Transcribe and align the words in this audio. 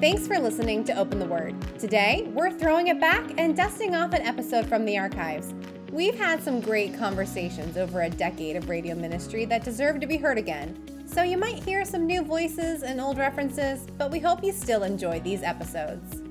Thanks 0.00 0.28
for 0.28 0.38
listening 0.38 0.84
to 0.84 0.96
Open 0.96 1.18
the 1.18 1.26
Word. 1.26 1.56
Today, 1.76 2.30
we're 2.32 2.52
throwing 2.52 2.86
it 2.86 3.00
back 3.00 3.32
and 3.36 3.56
dusting 3.56 3.96
off 3.96 4.12
an 4.12 4.22
episode 4.22 4.64
from 4.68 4.84
the 4.84 4.96
archives. 4.96 5.52
We've 5.90 6.14
had 6.14 6.40
some 6.40 6.60
great 6.60 6.96
conversations 6.96 7.76
over 7.76 8.02
a 8.02 8.08
decade 8.08 8.54
of 8.54 8.68
radio 8.68 8.94
ministry 8.94 9.44
that 9.46 9.64
deserve 9.64 9.98
to 9.98 10.06
be 10.06 10.16
heard 10.16 10.38
again. 10.38 11.04
So 11.08 11.24
you 11.24 11.36
might 11.36 11.64
hear 11.64 11.84
some 11.84 12.06
new 12.06 12.22
voices 12.22 12.84
and 12.84 13.00
old 13.00 13.18
references, 13.18 13.88
but 13.98 14.12
we 14.12 14.20
hope 14.20 14.44
you 14.44 14.52
still 14.52 14.84
enjoy 14.84 15.18
these 15.18 15.42
episodes. 15.42 16.22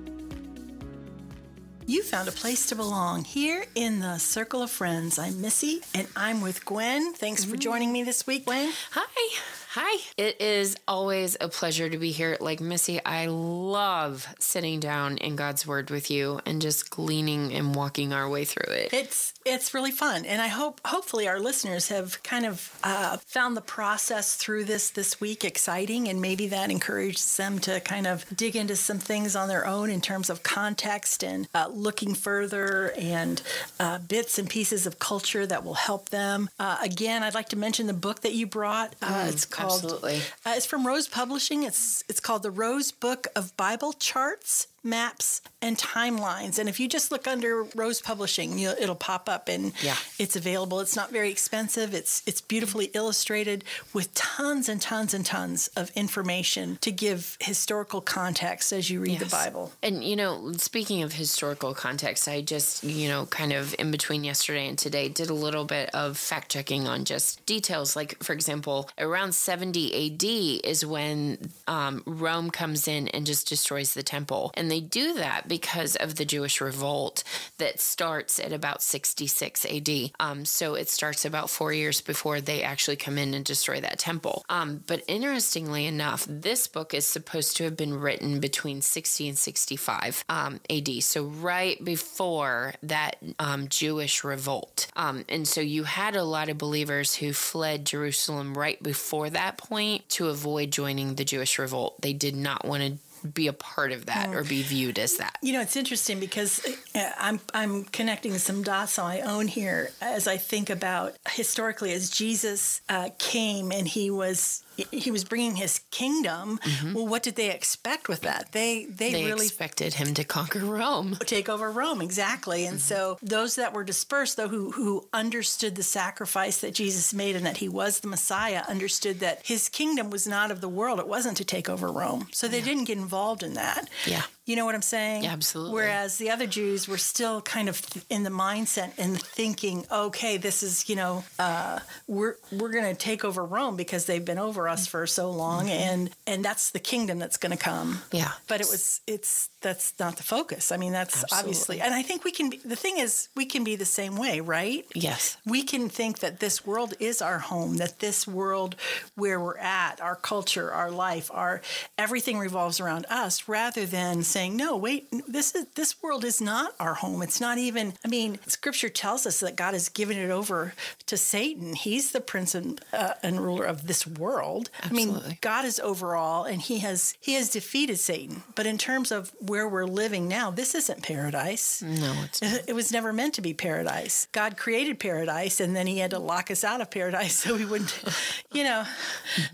You 1.86 2.04
found 2.04 2.30
a 2.30 2.32
place 2.32 2.68
to 2.68 2.76
belong 2.76 3.26
here 3.26 3.66
in 3.76 4.00
the 4.00 4.18
Circle 4.18 4.62
of 4.62 4.72
Friends. 4.72 5.20
I'm 5.20 5.42
Missy 5.42 5.82
and 5.94 6.08
I'm 6.16 6.40
with 6.40 6.64
Gwen. 6.64 7.14
Thanks 7.16 7.44
for 7.44 7.58
joining 7.58 7.92
me 7.92 8.04
this 8.04 8.26
week, 8.26 8.46
Gwen. 8.46 8.72
Hi. 8.92 9.40
Hi. 9.80 10.02
It 10.18 10.42
is 10.42 10.76
always 10.88 11.38
a 11.40 11.50
pleasure 11.50 11.88
to 11.88 12.00
be 12.00 12.10
here. 12.10 12.36
Like 12.40 12.60
Missy, 12.60 13.00
I 13.06 13.28
love 13.28 14.28
sitting 14.40 14.80
down 14.80 15.20
in 15.20 15.36
God's 15.36 15.68
Word 15.68 15.92
with 15.92 16.10
you 16.10 16.40
and 16.48 16.60
just 16.60 16.90
gleaning 16.90 17.54
and 17.54 17.76
walking 17.76 18.12
our 18.12 18.28
way 18.28 18.44
through 18.44 18.74
it. 18.74 18.92
It's 18.92 19.36
it's 19.46 19.76
really 19.76 19.92
fun, 19.92 20.26
and 20.26 20.42
I 20.42 20.48
hope 20.48 20.82
hopefully 20.84 21.28
our 21.28 21.40
listeners 21.40 21.90
have 21.90 22.22
kind 22.24 22.46
of 22.48 22.76
uh, 22.84 23.18
found 23.18 23.56
the 23.56 23.62
process 23.62 24.36
through 24.36 24.64
this 24.66 24.90
this 24.90 25.22
week 25.22 25.46
exciting, 25.46 26.08
and 26.08 26.20
maybe 26.20 26.48
that 26.48 26.72
encourages 26.72 27.38
them 27.38 27.60
to 27.60 27.80
kind 27.82 28.08
of 28.08 28.26
dig 28.36 28.56
into 28.56 28.76
some 28.76 28.98
things 28.98 29.36
on 29.36 29.48
their 29.48 29.68
own 29.68 29.92
in 29.92 30.02
terms 30.02 30.32
of 30.32 30.42
context 30.42 31.24
and 31.24 31.48
uh, 31.54 31.68
looking 31.72 32.16
further 32.16 32.94
and 32.98 33.44
uh, 33.80 34.00
bits 34.00 34.40
and 34.40 34.50
pieces 34.50 34.88
of 34.88 34.98
culture 34.98 35.46
that 35.46 35.64
will 35.64 35.76
help 35.76 36.10
them. 36.10 36.50
Uh, 36.60 36.78
again, 36.82 37.22
I'd 37.22 37.36
like 37.36 37.50
to 37.50 37.58
mention 37.58 37.86
the 37.86 37.94
book 37.94 38.22
that 38.22 38.34
you 38.34 38.48
brought. 38.48 38.96
Uh, 39.04 39.18
Mm, 39.18 39.34
it's 39.34 39.46
called. 39.46 39.67
Absolutely. 39.76 40.22
Uh, 40.46 40.54
it's 40.56 40.66
from 40.66 40.86
Rose 40.86 41.08
Publishing. 41.08 41.64
It's 41.64 42.04
it's 42.10 42.20
called 42.20 42.44
the 42.44 42.52
Rose 42.52 42.92
Book 42.92 43.28
of 43.36 43.56
Bible 43.58 43.94
Charts, 43.94 44.68
Maps, 44.88 45.42
and 45.62 45.78
Timelines. 45.78 46.60
And 46.60 46.70
if 46.70 46.80
you 46.80 46.88
just 46.88 47.12
look 47.12 47.28
under 47.28 47.64
Rose 47.76 48.00
Publishing, 48.02 48.58
you 48.58 48.70
it'll 48.80 48.96
pop 48.96 49.28
up 49.28 49.48
and 49.50 49.74
Yeah. 49.82 49.98
it's 50.20 50.36
available. 50.36 50.80
It's 50.80 50.96
not 50.96 51.12
very 51.12 51.30
expensive. 51.32 51.94
It's 51.94 52.24
it's 52.26 52.42
beautifully 52.42 52.86
illustrated 52.94 53.64
with 53.94 54.14
tons 54.14 54.70
and 54.70 54.82
tons 54.82 55.14
and 55.14 55.26
tons 55.26 55.68
of 55.76 55.90
information 55.96 56.78
to 56.82 56.92
give 56.92 57.38
historical 57.42 58.02
context 58.02 58.72
as 58.72 58.90
you 58.90 59.00
read 59.00 59.20
the 59.20 59.26
Bible. 59.26 59.72
And, 59.82 60.04
you 60.04 60.16
know, 60.16 60.52
speaking 60.54 61.02
of 61.04 61.14
historical 61.14 61.74
context, 61.74 62.28
I 62.28 62.42
just, 62.42 62.84
you 62.84 63.08
know, 63.08 63.26
kind 63.26 63.52
of 63.54 63.76
in 63.80 63.92
between 63.92 64.24
yesterday 64.24 64.68
and 64.68 64.78
today 64.78 65.10
did 65.10 65.30
a 65.30 65.34
little 65.34 65.66
bit 65.66 65.90
of 65.94 66.18
fact 66.18 66.52
checking 66.52 66.88
on 66.88 67.04
just 67.04 67.46
details. 67.46 67.96
Like, 67.96 68.24
for 68.24 68.34
example, 68.34 68.90
around 68.98 69.34
70 69.36 69.94
AD 70.14 70.24
is 70.64 70.86
when 70.86 71.50
um, 71.68 72.04
Rome 72.06 72.52
comes 72.52 72.88
in 72.88 73.08
and 73.10 73.26
just 73.26 73.50
destroys 73.50 73.94
the 73.94 74.04
temple. 74.04 74.52
And 74.54 74.72
they 74.78 74.82
do 74.82 75.16
that 75.16 75.48
because 75.48 75.96
of 75.96 76.16
the 76.16 76.26
Jewish 76.26 76.62
revolt 76.62 77.24
that 77.58 77.80
starts 77.80 78.40
at 78.40 78.54
about 78.54 78.84
66 78.84 79.66
AD. 79.66 79.90
Um, 80.20 80.46
so 80.46 80.76
it 80.76 80.88
starts 80.88 81.26
about 81.26 81.50
four 81.50 81.74
years 81.74 82.00
before 82.00 82.42
they 82.42 82.62
actually 82.62 82.98
come 82.98 83.18
in 83.18 83.34
and 83.34 83.44
destroy 83.44 83.82
that 83.82 83.98
temple. 83.98 84.46
Um, 84.50 84.84
but 84.86 85.02
interestingly 85.08 85.88
enough, 85.88 86.28
this 86.30 86.68
book 86.68 86.94
is 86.94 87.08
supposed 87.08 87.58
to 87.58 87.64
have 87.64 87.76
been 87.76 88.00
written 88.00 88.40
between 88.40 88.84
60 88.84 89.30
and 89.30 89.38
65 89.38 90.24
um, 90.30 90.60
AD. 90.70 91.02
So 91.02 91.24
right 91.24 91.84
before 91.84 92.76
that 92.84 93.16
um, 93.40 93.70
Jewish 93.70 94.24
revolt. 94.24 94.88
Um, 94.96 95.26
and 95.28 95.48
so 95.48 95.60
you 95.60 95.86
had 95.86 96.16
a 96.16 96.24
lot 96.24 96.50
of 96.50 96.60
believers 96.60 97.16
who 97.16 97.34
fled 97.34 97.84
Jerusalem 97.84 98.56
right 98.56 98.82
before 98.84 99.32
that 99.32 99.58
point 99.58 100.08
to 100.10 100.30
avoid 100.30 100.70
joining 100.70 101.16
the 101.16 101.26
Jewish 101.26 101.58
revolt. 101.58 102.00
They 102.04 102.14
did 102.14 102.36
not 102.36 102.64
want 102.64 102.84
to 102.84 103.07
be 103.34 103.48
a 103.48 103.54
part 103.54 103.92
of 103.92 104.06
that 104.08 104.34
or 104.34 104.44
be 104.44 104.62
viewed 104.62 105.00
as 105.00 105.18
that. 105.18 105.38
You 105.42 105.54
know, 105.54 105.62
it's 105.62 105.76
interesting 105.76 106.20
because 106.20 106.66
uh, 106.96 107.12
I'm 107.18 107.40
I'm 107.54 107.86
connecting 107.86 108.38
some 108.38 108.64
dots 108.64 109.00
on 109.00 109.08
my 109.08 109.22
own 109.22 109.48
here 109.48 109.92
as 110.02 110.28
I 110.28 110.38
think 110.38 110.70
about 110.70 111.16
historically 111.30 111.94
as 111.94 112.10
Jesus 112.10 112.82
uh, 112.90 113.10
came 113.18 113.72
and 113.72 113.88
he 113.88 114.12
was 114.12 114.64
he 114.92 115.12
was 115.12 115.24
bringing 115.24 115.56
his 115.56 115.80
kingdom. 115.92 116.60
Well, 116.94 117.08
what 117.08 117.24
did 117.24 117.36
they 117.36 117.52
expect 117.52 118.08
with 118.08 118.22
that? 118.22 118.52
They 118.52 118.86
they, 118.86 119.08
Mm-hmm. 119.08 119.14
They 119.14 119.26
really 119.26 119.46
expected 119.46 119.94
him 119.96 120.14
to 120.16 120.24
conquer 120.24 120.60
Rome. 120.60 121.18
take 121.26 121.50
over 121.50 121.72
Rome 121.72 122.02
exactly. 122.02 122.62
Mm-hmm. 122.64 122.74
And 122.74 122.82
so 122.82 123.18
those 123.22 123.56
that 123.56 123.74
were 123.74 123.84
dispersed, 123.84 124.38
though, 124.38 124.48
who 124.48 124.72
who 124.72 125.08
understood 125.14 125.76
the 125.76 125.84
sacrifice 125.84 126.60
that 126.62 126.74
Jesus 126.74 127.14
made 127.14 127.36
and 127.36 127.46
that 127.46 127.58
he 127.58 127.70
was 127.70 128.00
the 128.00 128.08
Messiah, 128.08 128.64
understood 128.68 129.20
that 129.20 129.46
his 129.46 129.70
kingdom 129.70 130.10
was 130.10 130.28
not 130.28 130.52
of 130.52 130.62
the 130.62 130.70
world. 130.70 131.00
It 131.00 131.08
wasn't 131.08 131.38
to 131.38 131.46
take 131.46 131.70
over 131.70 131.88
Rome. 131.92 132.28
So 132.32 132.48
they 132.48 132.62
didn't 132.62 132.86
get 132.86 132.98
involved 132.98 133.44
in 133.44 133.54
that. 133.54 133.90
Yeah. 134.06 134.24
You 134.48 134.56
know 134.56 134.64
what 134.64 134.76
I'm 134.76 134.82
saying? 134.82 135.26
Yeah, 135.26 135.34
absolutely. 135.34 135.74
Whereas 135.74 136.18
the 136.18 136.32
other 136.32 136.48
Jews 136.48 136.88
were 136.88 136.98
still 136.98 137.42
kind 137.42 137.68
of 137.68 137.82
in 138.10 138.24
the 138.24 138.30
mindset 138.30 138.94
and 138.98 139.22
thinking, 139.22 139.86
okay, 139.92 140.38
this 140.38 140.64
is 140.64 140.88
you 140.88 140.96
know, 140.96 141.26
uh, 141.38 141.80
we're 142.08 142.38
we're 142.52 142.72
going 142.72 142.86
to 142.86 142.96
take 142.96 143.26
over 143.26 143.44
Rome 143.44 143.76
because 143.76 144.06
they've 144.06 144.24
been 144.24 144.40
over 144.40 144.70
us 144.70 144.88
for 144.88 145.06
so 145.06 145.30
long, 145.30 145.70
and 145.70 146.10
and 146.26 146.46
that's 146.46 146.72
the 146.72 146.80
kingdom 146.80 147.20
that's 147.20 147.36
going 147.36 147.52
to 147.52 147.62
come. 147.62 147.96
Mm-hmm. 147.96 148.16
Yeah. 148.16 148.32
But 148.48 148.62
it 148.62 148.68
was 148.72 149.02
it's 149.06 149.50
that's 149.60 149.94
not 150.00 150.16
the 150.16 150.24
focus. 150.24 150.72
I 150.72 150.78
mean, 150.78 150.94
that's 150.94 151.26
obviously, 151.34 151.82
and 151.82 151.94
I 151.94 152.02
think 152.02 152.24
we 152.24 152.32
can. 152.32 152.50
Be, 152.50 152.58
the 152.64 152.76
thing 152.76 153.00
is, 153.00 153.28
we 153.36 153.46
can 153.46 153.66
be 153.66 153.76
the 153.76 153.86
same 153.86 154.16
way, 154.16 154.40
right? 154.40 154.86
Yes. 154.96 155.36
We 155.46 155.64
can 155.64 155.90
think 155.90 156.20
that 156.20 156.40
this 156.40 156.66
world 156.66 156.94
is 157.00 157.22
our 157.22 157.40
home, 157.40 157.78
that 157.78 158.00
this 158.00 158.26
world 158.26 158.76
where 159.16 159.40
we're 159.40 159.58
at, 159.58 160.00
our 160.00 160.16
culture, 160.16 160.72
our 160.72 160.90
life, 160.90 161.30
our 161.34 161.62
everything 161.98 162.40
revolves 162.40 162.80
around 162.80 163.08
us, 163.10 163.50
rather 163.50 163.86
than 163.86 164.24
saying, 164.38 164.56
no, 164.56 164.78
wait, 164.78 165.08
this 165.28 165.56
is 165.56 165.66
this 165.74 166.00
world 166.04 166.24
is 166.24 166.40
not 166.40 166.76
our 166.80 166.94
home. 166.94 167.24
It's 167.24 167.42
not 167.42 167.58
even. 167.58 167.96
I 168.06 168.08
mean, 168.08 168.38
Scripture 168.46 168.88
tells 168.88 169.26
us 169.26 169.40
that 169.40 169.56
God 169.56 169.74
has 169.74 169.90
given 169.90 170.16
it 170.16 170.30
over 170.30 170.76
to 171.08 171.18
Satan. 171.18 171.74
He's 171.74 172.12
the 172.12 172.22
prince 172.22 172.54
and, 172.54 172.80
uh, 172.94 173.14
and 173.24 173.42
ruler 173.42 173.66
of 173.66 173.88
this 173.88 174.06
world. 174.06 174.70
Absolutely. 174.84 175.22
I 175.22 175.28
mean, 175.30 175.38
God 175.42 175.66
is 175.66 175.80
over 175.80 176.16
all, 176.16 176.44
and 176.44 176.62
He 176.62 176.80
has 176.80 177.16
He 177.20 177.34
has 177.34 177.50
defeated 177.50 177.98
Satan. 177.98 178.44
But 178.54 178.68
in 178.68 178.78
terms 178.78 179.12
of 179.12 179.32
where 179.40 179.68
we're 179.68 179.86
living 179.86 180.28
now, 180.28 180.52
this 180.52 180.76
isn't 180.76 181.02
paradise. 181.02 181.82
No, 181.82 182.14
it's 182.24 182.40
not. 182.42 182.62
It 182.68 182.74
was 182.74 182.92
never 182.92 183.14
meant 183.14 183.34
to 183.36 183.42
be 183.42 183.54
paradise. 183.54 184.28
God 184.34 184.58
created 184.58 185.00
paradise, 185.00 185.60
and 185.60 185.76
then 185.76 185.88
He 185.88 185.98
had 185.98 186.12
to 186.12 186.20
lock 186.20 186.52
us 186.52 186.64
out 186.64 186.80
of 186.80 186.92
paradise 186.92 187.36
so 187.44 187.56
we 187.56 187.66
wouldn't, 187.66 188.04
you 188.54 188.64
know, 188.64 188.84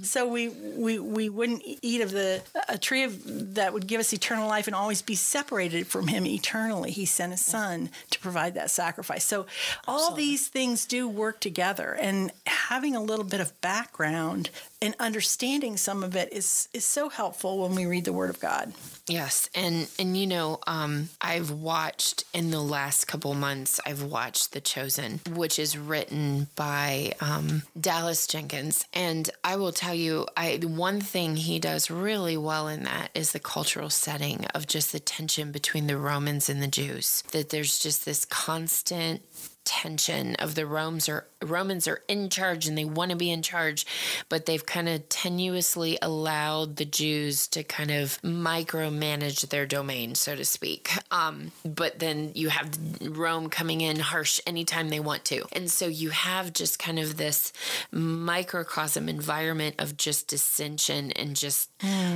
so 0.02 0.28
we 0.28 0.50
we 0.50 1.00
we 1.00 1.30
wouldn't 1.30 1.62
eat 1.82 2.02
of 2.02 2.12
the 2.12 2.42
a 2.68 2.78
tree 2.78 3.04
of 3.04 3.56
that 3.56 3.72
would 3.72 3.88
give 3.88 4.02
us 4.02 4.12
eternal 4.12 4.50
life 4.50 4.68
and 4.74 4.82
always 4.82 5.04
be 5.04 5.14
separated 5.14 5.86
from 5.86 6.08
Him 6.08 6.26
eternally. 6.26 6.90
He 6.90 7.06
sent 7.06 7.32
His 7.32 7.46
Son 7.46 7.92
to 8.10 8.20
provide 8.20 8.56
that 8.56 8.72
sacrifice. 8.72 9.24
So 9.24 9.46
all 9.88 10.16
these 10.16 10.48
things 10.48 10.88
do 10.88 11.08
work 11.08 11.40
together, 11.40 11.94
and 11.94 12.32
having 12.48 12.96
a 12.96 13.04
little 13.04 13.24
bit 13.24 13.40
of 13.40 13.60
background 13.62 14.50
and 14.84 14.96
understanding 15.00 15.78
some 15.78 16.04
of 16.04 16.16
it 16.16 16.34
is 16.34 16.68
is 16.74 16.84
so 16.84 17.08
helpful 17.08 17.60
when 17.60 17.76
we 17.76 17.86
read 17.86 18.04
the 18.04 18.12
Word 18.12 18.30
of 18.30 18.40
God. 18.40 18.74
Yes, 19.08 19.50
and 19.56 19.88
and 19.98 20.18
you 20.18 20.28
know, 20.28 20.60
um, 20.68 21.10
I've 21.22 21.52
watched 21.52 22.26
in 22.34 22.52
the 22.52 22.62
last 22.62 23.06
couple 23.06 23.34
months. 23.34 23.80
I've 23.86 24.04
watched 24.04 24.52
The 24.52 24.62
Chosen, 24.62 25.22
which 25.30 25.60
is 25.60 25.78
written 25.78 26.48
by 26.56 27.14
um, 27.22 27.64
Dallas 27.80 28.28
Jenkins, 28.28 28.86
and 28.94 29.30
I 29.44 29.56
will 29.56 29.72
tell 29.72 29.94
you, 29.94 30.28
I 30.36 30.60
one 30.64 31.00
thing 31.00 31.38
he 31.38 31.60
does 31.60 31.90
really 31.90 32.38
well 32.38 32.68
in 32.68 32.84
that 32.84 33.10
is 33.14 33.32
the 33.32 33.40
cultural 33.40 33.90
setting 33.90 34.46
of 34.54 34.63
just 34.68 34.92
the 34.92 35.00
tension 35.00 35.52
between 35.52 35.88
the 35.88 35.98
Romans 35.98 36.50
and 36.50 36.62
the 36.62 36.68
Jews. 36.68 37.24
That 37.32 37.50
there's 37.50 37.80
just 37.80 38.06
this 38.06 38.26
constant 38.26 39.22
tension 39.66 40.36
of 40.36 40.56
the 40.56 40.66
Romans 40.66 41.08
are 41.08 41.26
Romans 41.44 41.88
are 41.88 42.02
in 42.08 42.30
charge 42.30 42.68
and 42.68 42.78
they 42.78 42.86
want 42.86 43.12
to 43.12 43.18
be 43.18 43.30
in 43.30 43.42
charge, 43.42 43.86
but 44.30 44.46
they've 44.46 44.66
kind 44.66 44.90
of 44.90 45.08
tenuously 45.10 45.98
allowed 46.02 46.78
the 46.78 46.86
Jews 46.86 47.48
to 47.50 47.64
kind 47.64 47.92
of 47.92 48.22
micromanage 48.22 49.50
their 49.50 49.66
domain, 49.66 50.16
so 50.16 50.36
to 50.36 50.46
speak. 50.46 50.92
Um, 51.12 51.52
but 51.66 52.00
then 52.00 52.32
you 52.34 52.50
have 52.50 52.78
Rome 53.02 53.50
coming 53.50 53.82
in 53.82 54.00
harsh 54.00 54.40
anytime 54.48 54.90
they 54.90 55.00
want 55.00 55.26
to, 55.26 55.44
and 55.52 55.70
so 55.70 55.88
you 55.88 56.10
have 56.10 56.54
just 56.54 56.80
kind 56.80 57.00
of 57.00 57.18
this 57.18 57.54
microcosm 57.92 59.10
environment 59.10 59.76
of 59.80 59.98
just 59.98 60.28
dissension 60.28 61.12
and 61.12 61.36
just 61.36 61.70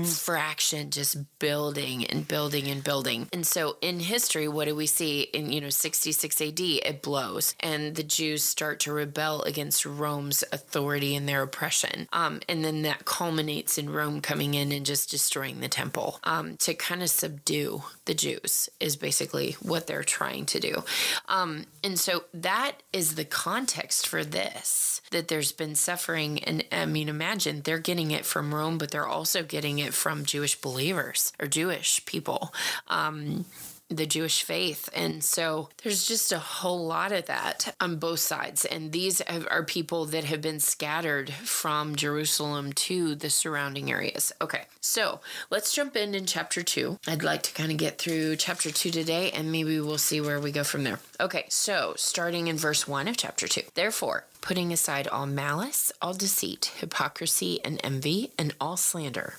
fraction, 0.06 0.90
just 0.90 1.18
building 1.40 2.06
and 2.06 2.28
building 2.28 2.68
and 2.68 2.84
building. 2.84 3.28
And 3.34 3.46
so 3.46 3.78
in 3.82 4.00
history, 4.00 4.48
what 4.48 4.66
do 4.66 4.76
we 4.76 4.88
see 4.88 5.22
in 5.22 5.52
you 5.52 5.62
know 5.62 5.70
66 5.70 6.42
AD? 6.42 6.60
It 6.60 7.02
blows, 7.02 7.56
and 7.60 7.96
the 7.96 8.04
Jews 8.04 8.44
start 8.44 8.80
to 8.82 8.94
rebel 8.94 9.17
rebel 9.18 9.42
against 9.44 9.86
Rome's 9.86 10.44
authority 10.52 11.16
and 11.16 11.28
their 11.28 11.42
oppression. 11.42 12.08
Um, 12.14 12.42
and 12.48 12.64
then 12.64 12.84
that 12.84 13.06
culminates 13.06 13.78
in 13.78 13.90
Rome 13.90 14.22
coming 14.22 14.54
in 14.54 14.72
and 14.72 14.86
just 14.86 15.10
destroying 15.10 15.60
the 15.60 15.68
temple 15.68 16.20
um, 16.24 16.58
to 16.58 16.74
kind 16.74 17.02
of 17.02 17.10
subdue 17.10 17.84
the 18.06 18.14
Jews, 18.14 18.70
is 18.80 18.96
basically 18.96 19.54
what 19.62 19.88
they're 19.88 20.04
trying 20.04 20.46
to 20.48 20.60
do. 20.60 20.84
Um, 21.28 21.66
and 21.84 22.00
so 22.00 22.26
that 22.34 22.84
is 22.94 23.16
the 23.16 23.26
context 23.26 24.08
for 24.08 24.24
this 24.24 25.02
that 25.12 25.28
there's 25.28 25.52
been 25.52 25.76
suffering. 25.76 26.44
And 26.44 26.64
I 26.72 26.86
mean, 26.86 27.10
imagine 27.10 27.62
they're 27.62 27.80
getting 27.80 28.12
it 28.12 28.26
from 28.26 28.54
Rome, 28.54 28.78
but 28.78 28.92
they're 28.92 29.08
also 29.08 29.44
getting 29.44 29.80
it 29.80 29.94
from 29.94 30.26
Jewish 30.26 30.60
believers 30.60 31.34
or 31.40 31.48
Jewish 31.48 32.06
people. 32.06 32.54
Um, 32.88 33.46
the 33.90 34.06
Jewish 34.06 34.44
faith. 34.44 34.90
And 34.94 35.24
so 35.24 35.70
there's 35.84 36.08
just 36.08 36.32
a 36.32 36.40
whole 36.40 36.86
lot 36.86 37.12
of 37.12 37.26
that 37.28 37.74
on 37.80 37.98
both 37.98 38.20
sides. 38.20 38.66
And 38.66 38.92
these 38.92 39.22
are 39.22 39.64
people 39.64 40.06
that 40.08 40.26
have 40.26 40.42
been 40.42 40.60
scattered 40.60 41.30
from 41.32 41.96
Jerusalem 41.96 42.74
to 42.74 43.16
the 43.16 43.30
surrounding 43.30 43.92
areas. 43.92 44.32
Okay, 44.42 44.64
so 44.82 45.22
let's 45.50 45.74
jump 45.74 45.96
in 45.96 46.16
in 46.16 46.26
chapter 46.26 46.64
two. 46.64 47.00
I'd 47.08 47.24
like 47.24 47.44
to 47.44 47.54
kind 47.54 47.72
of 47.72 47.78
get 47.78 47.98
through 47.98 48.36
chapter 48.36 48.72
two 48.72 48.92
today 48.92 49.32
and 49.32 49.52
maybe 49.52 49.80
we'll 49.80 49.98
see 49.98 50.22
where 50.22 50.40
we 50.40 50.52
go 50.52 50.64
from 50.64 50.84
there. 50.84 51.00
Okay, 51.20 51.46
so 51.50 51.94
starting 51.98 52.48
in 52.48 52.58
verse 52.58 52.88
one 52.88 53.08
of 53.08 53.18
chapter 53.18 53.48
two. 53.48 53.64
Therefore, 53.74 54.26
putting 54.42 54.72
aside 54.72 55.08
all 55.08 55.26
malice, 55.26 55.92
all 56.02 56.14
deceit, 56.14 56.72
hypocrisy, 56.78 57.60
and 57.64 57.80
envy, 57.84 58.32
and 58.38 58.54
all 58.60 58.78
slander 58.78 59.36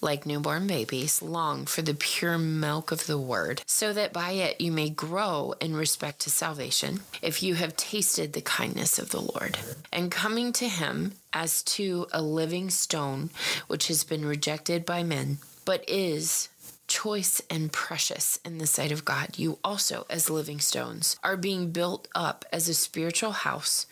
like 0.00 0.26
newborn 0.26 0.66
babies, 0.66 1.22
long 1.22 1.66
for 1.66 1.82
the 1.82 1.94
pure 1.94 2.38
milk 2.38 2.90
of 2.90 3.06
the 3.06 3.18
word, 3.18 3.62
so 3.66 3.92
that 3.92 4.12
by 4.12 4.32
it 4.32 4.60
you 4.60 4.72
may 4.72 4.88
grow 4.88 5.54
in 5.60 5.74
respect 5.74 6.20
to 6.20 6.30
salvation, 6.30 7.00
if 7.22 7.42
you 7.42 7.54
have 7.54 7.76
tasted 7.76 8.32
the 8.32 8.40
kindness 8.40 8.98
of 8.98 9.10
the 9.10 9.20
Lord. 9.20 9.58
And 9.92 10.10
coming 10.10 10.52
to 10.54 10.68
him 10.68 11.12
as 11.32 11.62
to 11.64 12.06
a 12.12 12.22
living 12.22 12.70
stone, 12.70 13.30
which 13.66 13.88
has 13.88 14.04
been 14.04 14.24
rejected 14.24 14.84
by 14.84 15.02
men, 15.02 15.38
but 15.64 15.84
is 15.88 16.48
choice 16.90 17.40
and 17.48 17.72
precious 17.72 18.40
in 18.44 18.58
the 18.58 18.66
sight 18.66 18.90
of 18.90 19.04
God, 19.04 19.38
you 19.38 19.58
also, 19.62 20.06
as 20.10 20.28
living 20.28 20.58
stones, 20.58 21.16
are 21.22 21.36
being 21.36 21.70
built 21.70 22.08
up 22.16 22.44
as 22.52 22.68
a 22.68 22.74
spiritual 22.74 23.30
house 23.30 23.86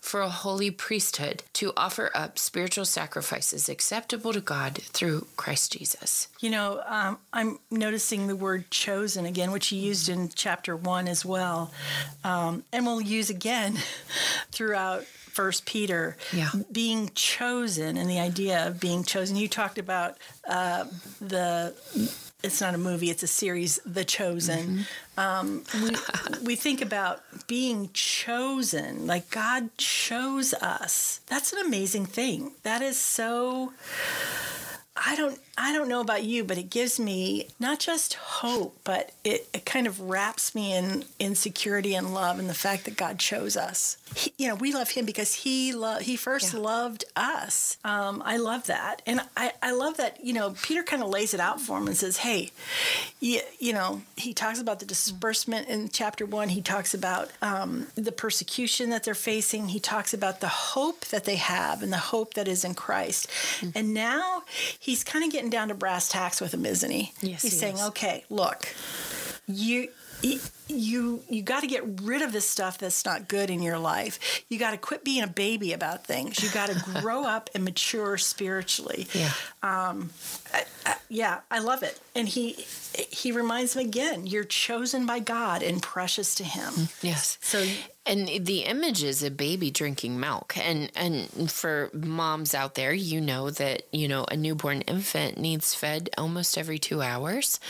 for 0.00 0.20
a 0.20 0.28
holy 0.28 0.70
priesthood 0.70 1.42
to 1.54 1.72
offer 1.76 2.12
up 2.14 2.38
spiritual 2.38 2.84
sacrifices 2.84 3.68
acceptable 3.68 4.32
to 4.32 4.40
God 4.40 4.78
through 4.78 5.26
Christ 5.36 5.72
Jesus. 5.72 6.28
You 6.38 6.50
know, 6.50 6.80
um, 6.86 7.18
I'm 7.32 7.58
noticing 7.72 8.28
the 8.28 8.36
word 8.36 8.70
chosen 8.70 9.26
again, 9.26 9.50
which 9.50 9.66
he 9.66 9.76
used 9.76 10.08
in 10.08 10.28
chapter 10.28 10.76
one 10.76 11.08
as 11.08 11.24
well. 11.24 11.72
Um, 12.22 12.62
and 12.72 12.86
we'll 12.86 13.00
use 13.00 13.30
again 13.30 13.78
throughout 14.52 15.04
First 15.34 15.66
Peter, 15.66 16.16
yeah. 16.32 16.50
being 16.70 17.10
chosen 17.16 17.96
and 17.96 18.08
the 18.08 18.20
idea 18.20 18.68
of 18.68 18.78
being 18.78 19.02
chosen. 19.02 19.34
You 19.34 19.48
talked 19.48 19.78
about 19.78 20.16
uh, 20.48 20.84
the 21.20 21.74
it's 22.44 22.60
not 22.60 22.74
a 22.74 22.78
movie, 22.78 23.10
it's 23.10 23.22
a 23.22 23.26
series, 23.26 23.80
The 23.86 24.04
Chosen. 24.04 24.84
Mm-hmm. 25.16 25.20
Um, 25.20 25.64
we, 25.82 26.44
we 26.44 26.56
think 26.56 26.82
about 26.82 27.22
being 27.46 27.88
chosen, 27.94 29.06
like 29.06 29.30
God 29.30 29.70
chose 29.78 30.52
us. 30.54 31.20
That's 31.26 31.52
an 31.52 31.64
amazing 31.64 32.06
thing. 32.06 32.52
That 32.62 32.82
is 32.82 33.00
so. 33.00 33.72
I 34.96 35.16
don't 35.16 35.40
I 35.56 35.72
don't 35.72 35.88
know 35.88 36.00
about 36.00 36.24
you, 36.24 36.42
but 36.42 36.58
it 36.58 36.70
gives 36.70 36.98
me 36.98 37.48
not 37.60 37.78
just 37.78 38.14
hope, 38.14 38.76
but 38.82 39.12
it, 39.22 39.48
it 39.54 39.64
kind 39.64 39.86
of 39.86 40.00
wraps 40.00 40.54
me 40.54 40.74
in 40.74 41.04
in 41.18 41.34
security 41.34 41.94
and 41.94 42.12
love 42.12 42.38
and 42.38 42.48
the 42.48 42.54
fact 42.54 42.84
that 42.86 42.96
God 42.96 43.18
chose 43.18 43.56
us. 43.56 43.96
He, 44.16 44.32
you 44.36 44.48
know, 44.48 44.56
we 44.56 44.72
love 44.72 44.90
Him 44.90 45.04
because 45.04 45.34
He 45.34 45.72
lo- 45.72 45.98
He 45.98 46.16
first 46.16 46.54
yeah. 46.54 46.60
loved 46.60 47.04
us. 47.14 47.78
Um, 47.84 48.22
I 48.24 48.36
love 48.36 48.66
that, 48.66 49.02
and 49.06 49.20
I, 49.36 49.52
I 49.62 49.72
love 49.72 49.96
that. 49.98 50.24
You 50.24 50.32
know, 50.32 50.54
Peter 50.62 50.82
kind 50.82 51.02
of 51.02 51.08
lays 51.08 51.34
it 51.34 51.40
out 51.40 51.60
for 51.60 51.78
him 51.78 51.86
and 51.86 51.96
says, 51.96 52.18
"Hey, 52.18 52.50
you, 53.20 53.40
you 53.58 53.72
know," 53.72 54.02
he 54.16 54.34
talks 54.34 54.60
about 54.60 54.80
the 54.80 54.86
disbursement 54.86 55.68
in 55.68 55.88
chapter 55.88 56.26
one. 56.26 56.48
He 56.48 56.62
talks 56.62 56.94
about 56.94 57.30
um, 57.42 57.86
the 57.94 58.12
persecution 58.12 58.90
that 58.90 59.04
they're 59.04 59.14
facing. 59.14 59.68
He 59.68 59.80
talks 59.80 60.12
about 60.12 60.40
the 60.40 60.48
hope 60.48 61.04
that 61.06 61.24
they 61.24 61.36
have 61.36 61.82
and 61.82 61.92
the 61.92 61.98
hope 61.98 62.34
that 62.34 62.48
is 62.48 62.64
in 62.64 62.74
Christ. 62.74 63.28
Mm-hmm. 63.60 63.70
And 63.78 63.94
now 63.94 64.42
he's 64.78 65.04
kind 65.04 65.24
of 65.24 65.30
getting 65.30 65.43
getting 65.44 65.50
down 65.50 65.68
to 65.68 65.74
brass 65.74 66.08
tacks 66.08 66.40
with 66.40 66.54
him, 66.54 66.64
isn't 66.66 66.90
he? 66.90 67.12
Yes. 67.20 67.42
He's 67.42 67.52
he 67.52 67.58
saying, 67.58 67.74
is. 67.76 67.82
okay, 67.88 68.24
look, 68.30 68.74
you 69.46 69.88
you 70.68 71.22
you 71.28 71.42
got 71.42 71.60
to 71.60 71.66
get 71.66 71.82
rid 72.02 72.22
of 72.22 72.32
this 72.32 72.48
stuff 72.48 72.78
that's 72.78 73.04
not 73.04 73.28
good 73.28 73.50
in 73.50 73.62
your 73.62 73.78
life. 73.78 74.44
You 74.48 74.58
got 74.58 74.70
to 74.70 74.78
quit 74.78 75.04
being 75.04 75.22
a 75.22 75.28
baby 75.28 75.72
about 75.72 76.06
things. 76.06 76.42
You 76.42 76.50
got 76.50 76.70
to 76.70 77.00
grow 77.00 77.24
up 77.24 77.50
and 77.54 77.64
mature 77.64 78.16
spiritually. 78.16 79.06
Yeah. 79.12 79.32
Um, 79.62 80.10
I, 80.52 80.64
I, 80.86 80.96
yeah, 81.08 81.40
I 81.50 81.58
love 81.58 81.82
it. 81.82 82.00
And 82.14 82.28
he 82.28 82.52
he 83.10 83.32
reminds 83.32 83.76
me 83.76 83.84
again, 83.84 84.26
you're 84.26 84.44
chosen 84.44 85.06
by 85.06 85.18
God 85.18 85.62
and 85.62 85.82
precious 85.82 86.34
to 86.36 86.44
Him. 86.44 86.88
Yes. 87.02 87.38
So 87.40 87.64
and 88.06 88.28
the 88.46 88.60
image 88.60 89.02
is 89.02 89.22
a 89.22 89.30
baby 89.30 89.70
drinking 89.70 90.20
milk. 90.20 90.56
And 90.58 90.92
and 90.94 91.50
for 91.50 91.90
moms 91.92 92.54
out 92.54 92.74
there, 92.74 92.92
you 92.92 93.20
know 93.20 93.50
that, 93.50 93.84
you 93.92 94.08
know, 94.08 94.26
a 94.30 94.36
newborn 94.36 94.82
infant 94.82 95.38
needs 95.38 95.74
fed 95.74 96.10
almost 96.18 96.58
every 96.58 96.78
two 96.78 97.00
hours. 97.00 97.60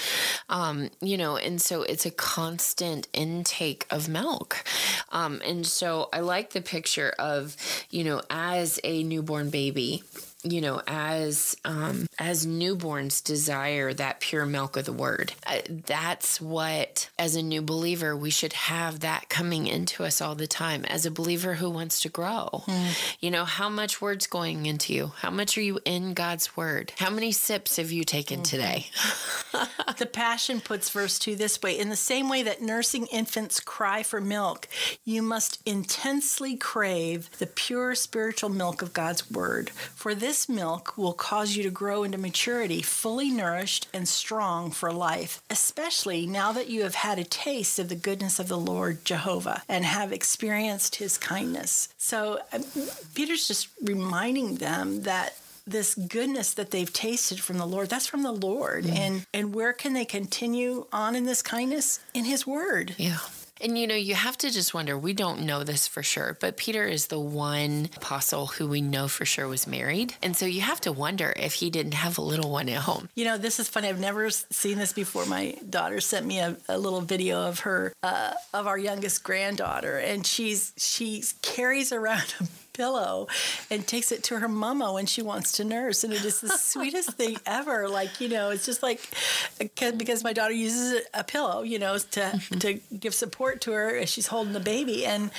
Um, 0.49 0.91
you 1.01 1.17
know, 1.17 1.37
and 1.37 1.63
so 1.63 1.83
it's 1.83 2.05
a 2.05 2.11
constant 2.11 2.84
intake 3.13 3.87
of 3.91 4.09
milk. 4.09 4.65
Um, 5.11 5.41
and 5.45 5.67
so 5.67 6.09
I 6.13 6.21
like 6.21 6.51
the 6.51 6.61
picture 6.61 7.15
of, 7.19 7.57
you 7.91 8.05
know, 8.05 8.23
as 8.31 8.81
a 8.85 9.03
newborn 9.03 9.51
baby, 9.51 10.03
you 10.45 10.61
know 10.61 10.83
as 10.87 11.57
um 11.65 12.07
as 12.19 12.47
newborns 12.47 13.23
desire 13.23 13.93
that 13.93 14.21
pure 14.21 14.47
milk 14.47 14.77
of 14.77 14.85
the 14.85 14.93
word. 14.93 15.33
Uh, 15.47 15.59
that's 15.87 16.41
what 16.41 17.09
as 17.19 17.35
a 17.35 17.43
new 17.43 17.63
believer 17.63 18.17
we 18.17 18.31
should 18.31 18.53
have 18.53 19.01
that 19.01 19.29
coming 19.29 19.67
into 19.67 20.05
us 20.05 20.21
all 20.21 20.35
the 20.35 20.47
time. 20.47 20.85
As 20.85 21.07
a 21.07 21.11
believer 21.11 21.55
who 21.55 21.71
wants 21.71 22.01
to 22.01 22.09
grow 22.09 22.65
mm. 22.67 23.17
you 23.21 23.31
know 23.31 23.45
how 23.45 23.69
much 23.69 24.01
word's 24.01 24.27
going 24.27 24.67
into 24.67 24.93
you? 24.93 25.13
How 25.19 25.31
much 25.31 25.57
are 25.59 25.63
you 25.63 25.81
in 25.85 26.15
god's 26.15 26.57
word? 26.57 26.93
How 26.99 27.11
many 27.11 27.33
sips 27.33 27.77
have 27.77 27.91
you 27.91 28.05
taken 28.05 28.41
mm-hmm. 28.41 28.45
today? 28.45 28.87
The 29.99 30.07
passion 30.07 30.61
puts 30.61 30.91
verse 30.91 31.21
2 31.21 31.37
this 31.37 31.63
way. 31.63 31.79
In 31.79 31.89
the 31.89 31.97
same 31.97 32.29
way 32.29 32.43
that 32.43 32.61
nursing 32.61 33.07
infants 33.07 33.61
cry 33.61 34.03
for 34.03 34.21
milk 34.21 34.67
you 35.05 35.23
must 35.23 35.61
intensely 35.65 36.57
crave 36.57 37.31
the 37.39 37.47
pure 37.47 37.95
spiritual 37.95 38.51
milk 38.51 38.83
of 38.83 38.93
god's 38.93 39.31
word. 39.31 39.71
For 39.71 40.15
this 40.15 40.34
this 40.35 40.49
milk 40.49 40.99
will 40.99 41.13
cause 41.13 41.55
you 41.55 41.63
to 41.63 41.71
grow 41.71 42.03
into 42.03 42.19
maturity, 42.19 42.83
fully 42.83 43.31
nourished 43.31 43.87
and 43.95 44.09
strong 44.09 44.73
for 44.73 44.93
life, 44.93 45.41
especially 45.49 46.27
now 46.27 46.51
that 46.51 46.69
you 46.69 46.83
have 46.83 46.97
had 46.97 47.21
a 47.21 47.25
taste 47.25 47.79
of 47.79 47.89
the 47.89 47.95
goodness 47.95 48.41
of 48.41 48.49
the 48.49 48.59
Lord 48.59 49.05
Jehovah 49.05 49.63
and 49.69 49.85
have 49.85 50.11
experienced 50.11 50.97
his 50.97 51.19
kindness. 51.19 51.89
So 51.99 52.41
um, 52.53 52.65
Peter's 53.15 53.47
just 53.47 53.69
reminding 53.81 54.57
them 54.57 55.03
that 55.03 55.37
this 55.69 55.95
goodness 55.95 56.53
that 56.55 56.73
they've 56.73 56.93
tasted 56.93 57.39
from 57.39 57.59
the 57.59 57.65
Lord, 57.65 57.89
that's 57.89 58.09
from 58.09 58.25
the 58.25 58.33
Lord. 58.33 58.87
Mm. 58.87 58.99
And 58.99 59.27
and 59.33 59.55
where 59.55 59.73
can 59.73 59.93
they 59.93 60.05
continue 60.05 60.87
on 60.93 61.15
in 61.15 61.27
this 61.27 61.43
kindness? 61.43 62.01
In 62.13 62.25
his 62.25 62.45
word. 62.45 62.97
Yeah. 62.99 63.19
And 63.65 63.79
you 63.79 63.87
know, 63.87 63.95
you 63.95 64.15
have 64.15 64.37
to 64.39 64.51
just 64.51 64.75
wonder, 64.75 64.99
we 64.99 65.15
don't 65.15 65.47
know 65.47 65.65
this 65.65 65.89
for 65.89 66.03
sure, 66.03 66.37
but 66.39 66.59
Peter 66.59 66.85
is 66.85 67.07
the 67.07 67.19
one 67.19 67.89
apostle 67.97 68.47
who 68.47 68.69
we 68.69 68.83
know 68.83 69.09
for 69.09 69.25
sure 69.25 69.49
was 69.49 69.67
married. 69.67 70.15
And 70.23 70.37
so 70.37 70.45
you 70.45 70.61
have 70.61 70.83
to 70.83 70.93
wonder 70.93 71.33
if 71.35 71.55
he 71.55 71.71
didn't 71.71 71.95
have 71.95 72.19
a 72.19 72.21
little 72.21 72.51
one 72.51 72.69
at 72.69 72.83
home. 72.83 73.09
You 73.15 73.25
know, 73.25 73.39
this 73.39 73.59
is 73.59 73.67
funny. 73.67 73.89
I've 73.89 73.99
never 73.99 74.29
seen 74.29 74.77
this 74.77 74.93
before. 74.93 75.25
My 75.25 75.57
daughter 75.69 76.03
sent 76.03 76.27
me 76.27 76.41
a, 76.41 76.59
a 76.69 76.77
little 76.77 77.01
video 77.01 77.49
of 77.49 77.61
her, 77.61 77.95
uh, 78.03 78.35
of 78.53 78.67
our 78.67 78.77
youngest 78.77 79.25
granddaughter, 79.25 79.97
and 79.97 80.27
she's, 80.27 80.75
she 80.77 81.25
carries 81.41 81.91
around 81.91 82.35
a 82.41 82.45
pillow 82.75 83.27
and 83.71 83.87
takes 83.87 84.13
it 84.13 84.23
to 84.25 84.39
her 84.41 84.49
mama 84.49 84.93
when 84.93 85.07
she 85.07 85.23
wants 85.23 85.53
to 85.53 85.65
nurse. 85.65 86.05
And 86.05 86.13
it 86.13 86.25
is 86.25 86.41
the 86.41 86.49
sweetest 86.59 87.13
thing 87.13 87.39
ever. 87.47 87.89
Like, 87.89 88.21
you 88.21 88.29
know, 88.29 88.51
it's 88.51 88.67
just 88.67 88.83
like 88.83 89.01
because 89.59 90.23
my 90.23 90.35
daughter 90.35 90.53
uses 90.53 91.03
a 91.15 91.25
pillow, 91.25 91.63
you 91.63 91.79
know, 91.79 91.97
to, 91.97 92.21
mm-hmm. 92.21 92.59
to 92.59 92.75
give 92.99 93.15
support 93.15 93.63
to 93.63 93.73
her 93.73 93.97
as 93.97 94.11
she's 94.11 94.27
holding 94.27 94.53
the 94.53 94.61
baby. 94.61 95.07
And 95.07 95.31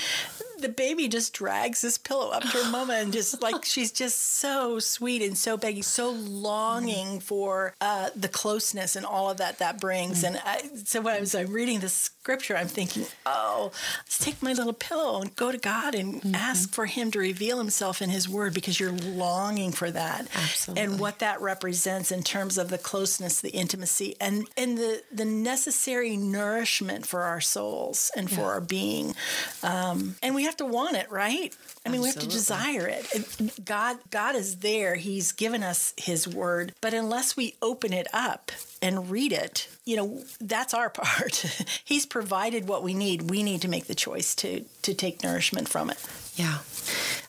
the 0.60 0.70
baby 0.70 1.08
just 1.08 1.34
drags 1.34 1.82
this 1.82 1.98
pillow 1.98 2.30
up 2.30 2.44
to 2.44 2.50
her 2.50 2.72
mama 2.72 2.94
and 2.94 3.14
just 3.14 3.42
like 3.42 3.66
she's 3.66 3.92
just 3.92 4.20
so 4.20 4.80
sweet 4.80 5.22
and 5.22 5.38
so 5.38 5.58
begging, 5.58 5.84
so 5.84 6.12
longing 6.12 7.20
for 7.20 7.74
uh, 7.82 8.10
the 8.16 8.28
closeness 8.28 8.96
and 8.96 9.06
all 9.06 9.30
of 9.30 9.38
that 9.38 9.60
that 9.60 9.80
brings. 9.80 10.24
And 10.24 10.42
I, 10.46 10.62
so 10.84 11.02
when 11.02 11.16
I 11.16 11.20
was 11.20 11.36
uh, 11.36 11.46
reading 11.48 11.80
the 11.80 11.90
scripture, 11.90 12.56
I'm 12.56 12.68
thinking, 12.68 13.06
oh, 13.26 13.72
let's 14.00 14.18
take 14.18 14.42
my 14.42 14.54
little 14.54 14.74
pillow 14.74 15.22
and 15.22 15.36
go 15.36 15.52
to 15.52 15.58
God 15.58 15.96
and 15.96 16.16
mm-hmm. 16.16 16.36
ask 16.36 16.74
for 16.74 16.86
Him 16.86 17.12
to 17.12 17.20
reveal 17.20 17.58
Himself 17.58 18.02
in 18.02 18.10
His 18.10 18.28
Word 18.28 18.54
because 18.54 18.80
you're 18.80 18.92
longing 18.92 19.72
for 19.72 19.92
that. 19.92 20.28
Absolutely. 20.34 20.84
And 20.84 21.00
what 21.00 21.20
that 21.20 21.42
represents 21.42 22.12
in 22.12 22.24
terms 22.24 22.58
of 22.58 22.70
the 22.70 22.78
closeness, 22.78 23.42
the 23.42 23.50
intimacy, 23.50 24.16
and 24.20 24.48
and 24.58 24.78
the 24.78 25.04
the 25.12 25.26
necessary 25.26 26.18
nourishment 26.18 27.06
for 27.06 27.24
our 27.24 27.42
souls 27.42 28.12
and 28.16 28.30
for 28.30 28.42
yeah. 28.42 28.48
our 28.48 28.62
being. 28.62 29.16
Um, 29.64 30.16
and 30.22 30.36
we 30.36 30.45
have 30.46 30.58
to 30.58 30.66
want 30.66 30.96
it, 30.96 31.12
right? 31.12 31.56
I 31.86 31.90
mean, 31.90 32.02
we 32.02 32.08
have 32.08 32.20
to 32.20 32.28
desire 32.28 32.88
it. 32.88 33.08
it. 33.14 33.66
God, 33.66 33.98
God 34.10 34.36
is 34.36 34.58
there. 34.58 34.96
He's 34.96 35.32
given 35.32 35.64
us 35.64 35.94
His 35.98 36.28
Word, 36.28 36.74
but 36.82 36.94
unless 36.94 37.38
we 37.38 37.56
open 37.62 37.94
it 37.94 38.08
up 38.14 38.52
and 38.82 39.10
read 39.12 39.32
it, 39.32 39.68
you 39.86 39.96
know, 39.96 40.24
that's 40.42 40.74
our 40.74 40.90
part. 40.92 41.46
He's 41.84 42.06
provided 42.06 42.68
what 42.68 42.84
we 42.84 42.94
need. 42.94 43.30
We 43.30 43.44
need 43.44 43.62
to 43.62 43.68
make 43.68 43.86
the 43.86 43.96
choice 43.96 44.36
to 44.36 44.66
to 44.82 44.94
take 44.94 45.24
nourishment 45.24 45.70
from 45.70 45.90
it. 45.90 45.98
Yeah. 46.36 46.58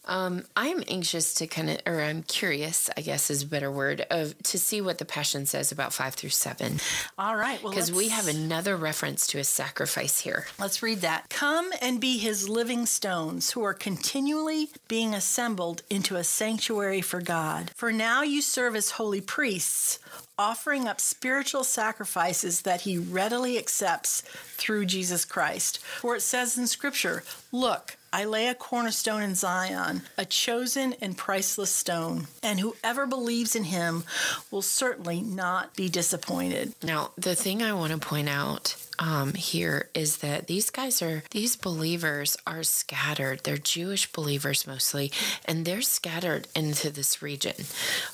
Um, 0.06 0.44
I'm 0.56 0.84
anxious 0.88 1.34
to 1.34 1.46
kind 1.46 1.68
of, 1.68 1.78
or 1.84 2.00
I'm 2.00 2.22
curious, 2.22 2.88
I 2.96 3.00
guess 3.00 3.28
is 3.28 3.42
a 3.42 3.46
better 3.46 3.70
word, 3.70 4.06
of 4.10 4.40
to 4.44 4.58
see 4.58 4.80
what 4.80 4.98
the 4.98 5.04
Passion 5.04 5.46
says 5.46 5.72
about 5.72 5.92
five 5.92 6.14
through 6.14 6.30
seven. 6.30 6.78
All 7.18 7.36
right. 7.36 7.60
Well, 7.62 7.72
because 7.72 7.90
we 7.90 8.08
have 8.10 8.28
another 8.28 8.76
reference 8.76 9.26
to 9.28 9.38
a 9.38 9.44
sacrifice 9.44 10.20
here. 10.20 10.46
Let's 10.60 10.82
read 10.82 11.00
that. 11.00 11.28
Come 11.28 11.70
and 11.80 12.00
be 12.00 12.18
his 12.18 12.48
living 12.48 12.86
stones 12.86 13.50
who 13.50 13.64
are 13.64 13.74
continually 13.74 14.45
being 14.86 15.12
assembled 15.12 15.82
into 15.90 16.14
a 16.14 16.22
sanctuary 16.22 17.00
for 17.00 17.20
God. 17.20 17.72
For 17.74 17.90
now 17.90 18.22
you 18.22 18.40
serve 18.40 18.76
as 18.76 18.90
holy 18.90 19.20
priests 19.20 19.98
offering 20.38 20.86
up 20.86 21.00
spiritual 21.00 21.64
sacrifices 21.64 22.62
that 22.62 22.82
he 22.82 22.98
readily 22.98 23.58
accepts 23.58 24.22
through 24.56 24.84
Jesus 24.84 25.24
Christ. 25.24 25.78
For 25.78 26.14
it 26.14 26.20
says 26.22 26.58
in 26.58 26.66
Scripture, 26.66 27.24
Look, 27.50 27.95
I 28.12 28.24
lay 28.24 28.48
a 28.48 28.54
cornerstone 28.54 29.22
in 29.22 29.34
Zion, 29.34 30.02
a 30.16 30.24
chosen 30.24 30.94
and 31.00 31.16
priceless 31.16 31.70
stone, 31.70 32.28
and 32.42 32.60
whoever 32.60 33.06
believes 33.06 33.54
in 33.54 33.64
him 33.64 34.04
will 34.50 34.62
certainly 34.62 35.20
not 35.20 35.74
be 35.74 35.88
disappointed. 35.88 36.72
Now, 36.82 37.10
the 37.16 37.34
thing 37.34 37.62
I 37.62 37.72
want 37.72 37.92
to 37.92 37.98
point 37.98 38.28
out 38.28 38.76
um, 38.98 39.34
here 39.34 39.90
is 39.94 40.18
that 40.18 40.46
these 40.46 40.70
guys 40.70 41.02
are, 41.02 41.22
these 41.30 41.56
believers 41.56 42.36
are 42.46 42.62
scattered. 42.62 43.40
They're 43.44 43.58
Jewish 43.58 44.10
believers 44.12 44.66
mostly, 44.66 45.12
and 45.44 45.64
they're 45.64 45.82
scattered 45.82 46.48
into 46.54 46.90
this 46.90 47.20
region. 47.20 47.66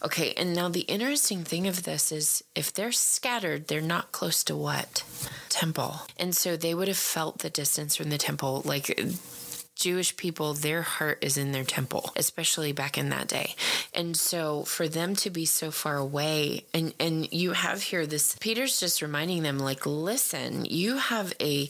Okay, 0.04 0.32
and 0.36 0.54
now 0.54 0.68
the 0.68 0.80
interesting 0.80 1.44
thing 1.44 1.68
of 1.68 1.84
this 1.84 2.10
is 2.10 2.42
if 2.54 2.72
they're 2.72 2.92
scattered, 2.92 3.68
they're 3.68 3.80
not 3.80 4.12
close 4.12 4.42
to 4.44 4.56
what? 4.56 5.04
Temple. 5.48 6.02
And 6.18 6.34
so 6.34 6.56
they 6.56 6.74
would 6.74 6.88
have 6.88 6.96
felt 6.96 7.38
the 7.38 7.50
distance 7.50 7.94
from 7.94 8.10
the 8.10 8.18
temple. 8.18 8.62
Like, 8.64 8.98
Jewish 9.82 10.16
people, 10.16 10.54
their 10.54 10.82
heart 10.82 11.18
is 11.22 11.36
in 11.36 11.50
their 11.50 11.64
temple, 11.64 12.12
especially 12.14 12.72
back 12.72 12.96
in 12.96 13.08
that 13.08 13.26
day. 13.26 13.56
And 13.92 14.16
so 14.16 14.62
for 14.62 14.86
them 14.86 15.16
to 15.16 15.30
be 15.30 15.44
so 15.44 15.72
far 15.72 15.96
away, 15.96 16.64
and, 16.72 16.94
and 17.00 17.30
you 17.32 17.52
have 17.52 17.82
here 17.82 18.06
this, 18.06 18.36
Peter's 18.38 18.78
just 18.78 19.02
reminding 19.02 19.42
them, 19.42 19.58
like, 19.58 19.84
listen, 19.84 20.64
you 20.64 20.98
have 20.98 21.32
a, 21.40 21.68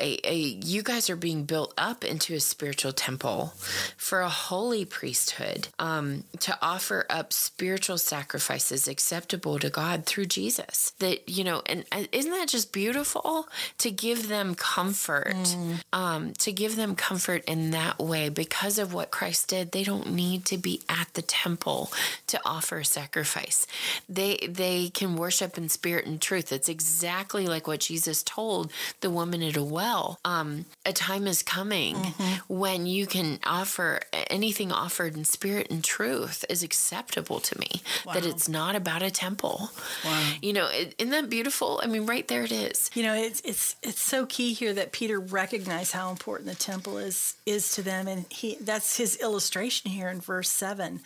a, 0.00 0.18
a, 0.24 0.34
you 0.34 0.82
guys 0.82 1.08
are 1.08 1.16
being 1.16 1.44
built 1.44 1.72
up 1.78 2.04
into 2.04 2.34
a 2.34 2.40
spiritual 2.40 2.92
temple 2.92 3.54
for 3.96 4.20
a 4.22 4.28
holy 4.28 4.84
priesthood 4.84 5.68
um, 5.78 6.24
to 6.40 6.58
offer 6.60 7.06
up 7.08 7.32
spiritual 7.32 7.98
sacrifices 7.98 8.88
acceptable 8.88 9.60
to 9.60 9.70
God 9.70 10.06
through 10.06 10.26
Jesus. 10.26 10.92
That, 10.98 11.28
you 11.28 11.44
know, 11.44 11.62
and 11.66 11.84
isn't 12.10 12.32
that 12.32 12.48
just 12.48 12.72
beautiful 12.72 13.46
to 13.78 13.90
give 13.92 14.26
them 14.26 14.56
comfort, 14.56 15.36
mm. 15.36 15.82
um, 15.92 16.32
to 16.34 16.50
give 16.50 16.74
them 16.74 16.96
comfort 16.96 17.43
in 17.46 17.70
that 17.70 17.98
way 17.98 18.28
because 18.28 18.78
of 18.78 18.92
what 18.92 19.10
Christ 19.10 19.48
did. 19.48 19.72
They 19.72 19.84
don't 19.84 20.12
need 20.12 20.44
to 20.46 20.58
be 20.58 20.82
at 20.88 21.08
the 21.14 21.22
temple 21.22 21.92
to 22.26 22.40
offer 22.44 22.82
sacrifice. 22.84 23.66
They 24.08 24.36
they 24.48 24.90
can 24.90 25.16
worship 25.16 25.58
in 25.58 25.68
spirit 25.68 26.06
and 26.06 26.20
truth. 26.20 26.52
It's 26.52 26.68
exactly 26.68 27.46
like 27.46 27.66
what 27.66 27.80
Jesus 27.80 28.22
told 28.22 28.72
the 29.00 29.10
woman 29.10 29.42
at 29.42 29.56
a 29.56 29.64
well. 29.64 30.18
Um, 30.24 30.66
a 30.84 30.92
time 30.92 31.26
is 31.26 31.42
coming 31.42 31.96
mm-hmm. 31.96 32.54
when 32.54 32.86
you 32.86 33.06
can 33.06 33.38
offer 33.44 34.00
anything 34.30 34.72
offered 34.72 35.16
in 35.16 35.24
spirit 35.24 35.68
and 35.70 35.82
truth 35.82 36.44
is 36.48 36.62
acceptable 36.62 37.40
to 37.40 37.58
me. 37.58 37.82
Wow. 38.06 38.14
That 38.14 38.26
it's 38.26 38.48
not 38.48 38.76
about 38.76 39.02
a 39.02 39.10
temple. 39.10 39.70
Wow. 40.04 40.32
You 40.42 40.52
know, 40.52 40.68
isn't 40.98 41.10
that 41.10 41.30
beautiful? 41.30 41.80
I 41.82 41.86
mean, 41.86 42.06
right 42.06 42.26
there 42.28 42.44
it 42.44 42.52
is. 42.52 42.90
You 42.94 43.02
know, 43.02 43.14
it's 43.14 43.40
it's 43.42 43.76
it's 43.82 44.00
so 44.00 44.26
key 44.26 44.52
here 44.52 44.72
that 44.74 44.92
Peter 44.92 45.18
recognized 45.20 45.92
how 45.92 46.10
important 46.10 46.48
the 46.48 46.54
temple 46.54 46.98
is 46.98 47.33
is 47.46 47.74
to 47.74 47.82
them, 47.82 48.08
and 48.08 48.26
he 48.30 48.56
that's 48.60 48.96
his 48.96 49.16
illustration 49.16 49.90
here 49.90 50.08
in 50.08 50.20
verse 50.20 50.48
seven. 50.48 51.00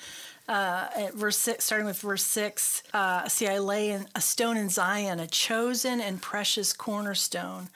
Uh, 0.48 0.86
verse 1.14 1.36
six, 1.36 1.64
starting 1.64 1.86
with 1.86 2.00
verse 2.00 2.22
six, 2.22 2.82
uh, 2.94 3.28
see, 3.28 3.46
I 3.46 3.58
lay 3.58 3.90
in 3.90 4.06
a 4.14 4.20
stone 4.22 4.56
in 4.56 4.70
Zion, 4.70 5.20
a 5.20 5.26
chosen 5.26 6.00
and 6.00 6.22
precious 6.22 6.72
cornerstone, 6.72 7.68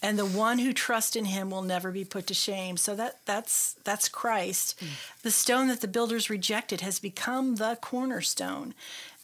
and 0.00 0.16
the 0.16 0.24
one 0.24 0.60
who 0.60 0.72
trusts 0.72 1.16
in 1.16 1.24
him 1.24 1.50
will 1.50 1.62
never 1.62 1.90
be 1.90 2.04
put 2.04 2.28
to 2.28 2.34
shame. 2.34 2.76
So 2.76 2.94
that 2.94 3.18
that's 3.24 3.74
that's 3.82 4.08
Christ. 4.08 4.80
Mm. 4.80 5.22
The 5.22 5.30
stone 5.32 5.66
that 5.68 5.80
the 5.80 5.88
builders 5.88 6.30
rejected 6.30 6.82
has 6.82 7.00
become 7.00 7.56
the 7.56 7.76
cornerstone, 7.80 8.74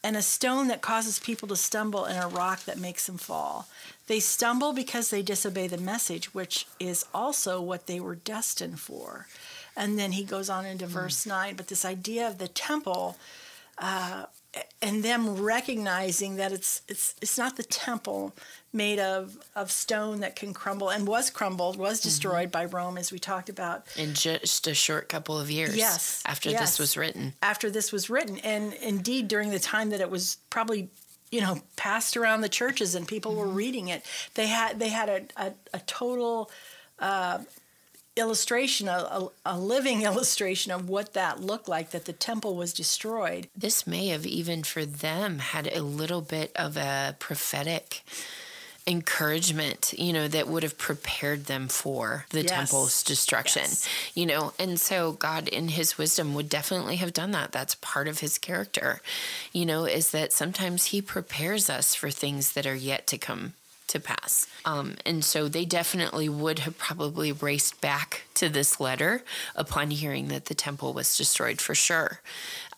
and 0.07 0.17
a 0.17 0.23
stone 0.23 0.69
that 0.69 0.83
causes 0.83 1.19
people 1.19 1.49
to 1.49 1.57
stumble 1.57 2.05
and 2.05 2.23
a 2.23 2.29
rock 2.29 2.65
that 2.65 2.79
makes 2.79 3.07
them 3.07 3.19
fall. 3.19 3.67
They 4.07 4.21
stumble 4.21 4.73
because 4.73 5.11
they 5.11 5.21
disobey 5.21 5.67
the 5.67 5.79
message, 5.79 6.33
which 6.33 6.69
is 6.79 7.05
also 7.13 7.61
what 7.61 7.89
they 7.89 7.99
were 7.99 8.15
destined 8.15 8.79
for. 8.79 9.27
And 9.77 9.99
then 9.99 10.13
he 10.13 10.23
goes 10.23 10.49
on 10.49 10.65
into 10.65 10.87
mm. 10.87 10.91
verse 10.91 11.27
9. 11.27 11.57
But 11.57 11.67
this 11.67 11.85
idea 11.85 12.29
of 12.29 12.39
the 12.39 12.47
temple 12.47 13.17
uh, 13.79 14.27
and 14.83 15.03
them 15.03 15.37
recognizing 15.43 16.37
that 16.37 16.53
it's, 16.53 16.83
it's, 16.89 17.15
it's 17.21 17.39
not 17.39 17.57
the 17.57 17.63
temple 17.63 18.35
made 18.73 18.99
of, 18.99 19.37
of 19.55 19.71
stone 19.71 20.21
that 20.21 20.37
can 20.37 20.53
crumble 20.53 20.91
and 20.91 21.07
was 21.07 21.31
crumbled, 21.31 21.77
was 21.77 21.99
mm-hmm. 21.99 22.09
destroyed 22.09 22.53
mm-hmm. 22.53 22.71
by 22.71 22.77
Rome, 22.77 22.99
as 22.99 23.11
we 23.11 23.19
talked 23.19 23.49
about. 23.49 23.87
In 23.97 24.15
just 24.15 24.67
a 24.67 24.75
short 24.75 25.09
couple 25.09 25.39
of 25.39 25.51
years. 25.51 25.77
Yes. 25.77 26.23
After 26.27 26.51
yes. 26.51 26.61
this 26.61 26.79
was 26.79 26.97
written. 26.97 27.33
After 27.43 27.71
this 27.71 27.93
was 27.93 28.11
written. 28.11 28.39
And 28.39 28.73
indeed, 28.75 29.29
during 29.29 29.51
the 29.51 29.59
time 29.59 29.91
that 29.91 30.01
it 30.01 30.11
was 30.11 30.39
probably 30.51 30.91
you 31.33 31.41
know 31.41 31.61
passed 31.75 32.17
around 32.17 32.43
the 32.43 32.49
churches 32.49 32.95
and 32.95 33.07
people 33.09 33.33
mm-hmm. 33.33 33.41
were 33.41 33.49
reading 33.49 33.89
it 33.89 34.05
they 34.35 34.47
had 34.47 34.79
they 34.79 34.91
had 34.91 35.09
a, 35.09 35.23
a, 35.37 35.53
a 35.75 35.81
total 35.81 36.51
uh, 37.01 37.39
illustration 38.17 38.89
a, 38.89 39.29
a, 39.45 39.59
living 39.59 40.03
illustration 40.11 40.73
of 40.73 40.89
what 40.89 41.13
that 41.13 41.41
looked 41.41 41.69
like 41.69 41.91
that 41.91 42.05
the 42.05 42.13
temple 42.13 42.57
was 42.57 42.73
destroyed 42.73 43.49
this 43.57 43.87
may 43.87 44.09
have 44.09 44.27
even 44.27 44.63
for 44.63 44.85
them 44.85 45.39
had 45.39 45.69
a 45.73 45.83
little 45.83 46.23
bit 46.23 46.51
of 46.57 46.77
a 46.77 47.15
prophetic 47.19 48.03
encouragement, 48.87 49.93
you 49.99 50.13
know, 50.13 50.29
that 50.29 50.47
would 50.47 50.63
have 50.63 50.79
prepared 50.79 51.47
them 51.47 51.67
for 51.67 52.25
the 52.31 52.43
yes. 52.43 52.51
temple's 52.51 53.03
destruction, 53.03 53.63
yes. 53.63 53.89
you 54.15 54.25
know. 54.25 54.53
And 54.59 54.79
so 54.79 55.13
God, 55.13 55.49
in 55.49 55.69
his 55.69 55.99
wisdom, 55.99 56.35
would 56.35 56.49
definitely 56.49 56.97
have 56.97 57.13
done 57.13 57.33
that. 57.33 57.53
That's 57.53 57.75
part 57.77 58.07
of 58.07 58.21
his 58.21 58.39
character, 58.39 59.01
you 59.53 59.67
know, 59.67 59.85
is 59.85 60.13
that 60.13 60.33
sometimes 60.33 60.87
he 60.87 61.03
prepares 61.03 61.69
us 61.69 61.95
for 61.95 62.11
things 62.11 62.53
that 62.53 62.67
are 62.67 62.77
yet 62.77 63.07
to 63.09 63.19
come 63.19 63.55
to 63.89 64.01
pass. 64.01 64.47
Um, 64.65 64.97
and 65.05 65.25
so 65.25 65.49
they 65.49 65.65
definitely 65.65 66.29
would 66.29 66.61
have 66.61 66.77
probably 66.79 67.33
raced 67.33 67.81
back 67.81 68.23
to 68.35 68.49
this 68.49 68.81
letter 68.81 69.23
upon 69.55 69.91
hearing 69.91 70.29
that 70.29 70.47
the 70.47 70.55
temple 70.55 70.93
was 70.93 71.17
destroyed 71.17 71.61
for 71.61 71.75
sure 71.75 72.21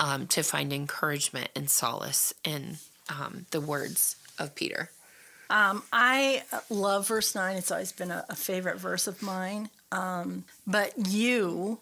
um, 0.01 0.27
to 0.29 0.43
find 0.43 0.73
encouragement 0.73 1.49
and 1.55 1.71
solace 1.71 2.35
in 2.45 2.77
um, 3.09 3.47
the 3.51 3.61
words 3.61 4.17
of 4.39 4.55
Peter. 4.55 4.91
Um, 5.51 5.83
I 5.93 6.43
love 6.69 7.09
verse 7.09 7.35
9. 7.35 7.57
It's 7.57 7.71
always 7.71 7.93
been 7.93 8.11
a, 8.11 8.25
a 8.29 8.37
favorite 8.37 8.79
verse 8.79 9.07
of 9.07 9.23
mine. 9.23 9.71
Um, 9.91 10.45
but 10.67 10.93
you 11.09 11.79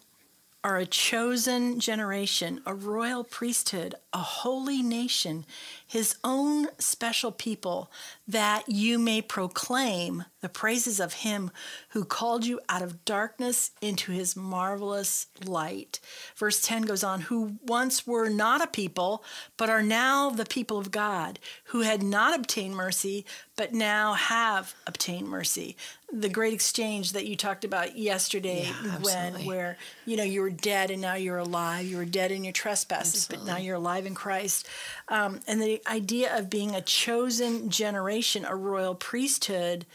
are 0.63 0.77
a 0.77 0.85
chosen 0.85 1.79
generation, 1.79 2.61
a 2.65 2.73
royal 2.73 3.23
priesthood, 3.23 3.95
a 4.13 4.17
holy 4.17 4.81
nation, 4.81 5.45
his 5.87 6.15
own 6.23 6.67
special 6.77 7.31
people, 7.31 7.89
that 8.27 8.67
you 8.67 8.99
may 8.99 9.21
proclaim 9.21 10.25
the 10.41 10.49
praises 10.49 10.99
of 10.99 11.13
him 11.13 11.49
who 11.89 12.03
called 12.03 12.45
you 12.45 12.59
out 12.69 12.81
of 12.81 13.05
darkness 13.05 13.71
into 13.81 14.11
his 14.11 14.35
marvelous 14.35 15.27
light. 15.43 15.99
Verse 16.35 16.61
10 16.61 16.83
goes 16.83 17.03
on, 17.03 17.21
who 17.21 17.57
once 17.65 18.05
were 18.05 18.29
not 18.29 18.61
a 18.61 18.67
people, 18.67 19.23
but 19.55 19.69
are 19.69 19.81
now 19.81 20.29
the 20.29 20.45
people 20.45 20.77
of 20.77 20.91
God, 20.91 21.39
who 21.65 21.81
had 21.81 22.03
not 22.03 22.37
obtained 22.37 22.75
mercy, 22.75 23.25
but 23.55 23.73
now 23.73 24.13
have 24.13 24.75
obtained 24.85 25.27
mercy. 25.27 25.75
The 26.13 26.29
great 26.29 26.53
exchange 26.53 27.13
that 27.13 27.25
you 27.25 27.35
talked 27.35 27.65
about 27.65 27.97
yesterday, 27.97 28.69
yeah, 28.83 28.97
when 28.99 29.45
where 29.45 29.77
you 30.05 30.15
know 30.15 30.23
you 30.23 30.39
were 30.41 30.49
dead 30.49 30.89
and 30.89 31.01
now 31.01 31.15
you're 31.15 31.39
alive. 31.39 31.85
You 31.85 31.97
were 31.97 32.05
dead 32.05 32.31
in 32.31 32.45
your 32.45 32.53
trespasses, 32.53 33.25
absolutely. 33.25 33.45
but 33.45 33.51
now 33.51 33.57
you're 33.59 33.75
alive 33.75 34.05
in 34.05 34.15
Christ. 34.15 34.69
Um, 35.09 35.41
and 35.47 35.61
the 35.61 35.76
idea 35.85 36.35
of 36.37 36.49
being 36.49 36.75
a 36.75 36.81
chosen 36.81 37.69
generation, 37.69 38.45
a 38.45 38.55
royal 38.55 38.95
priesthood, 38.95 39.85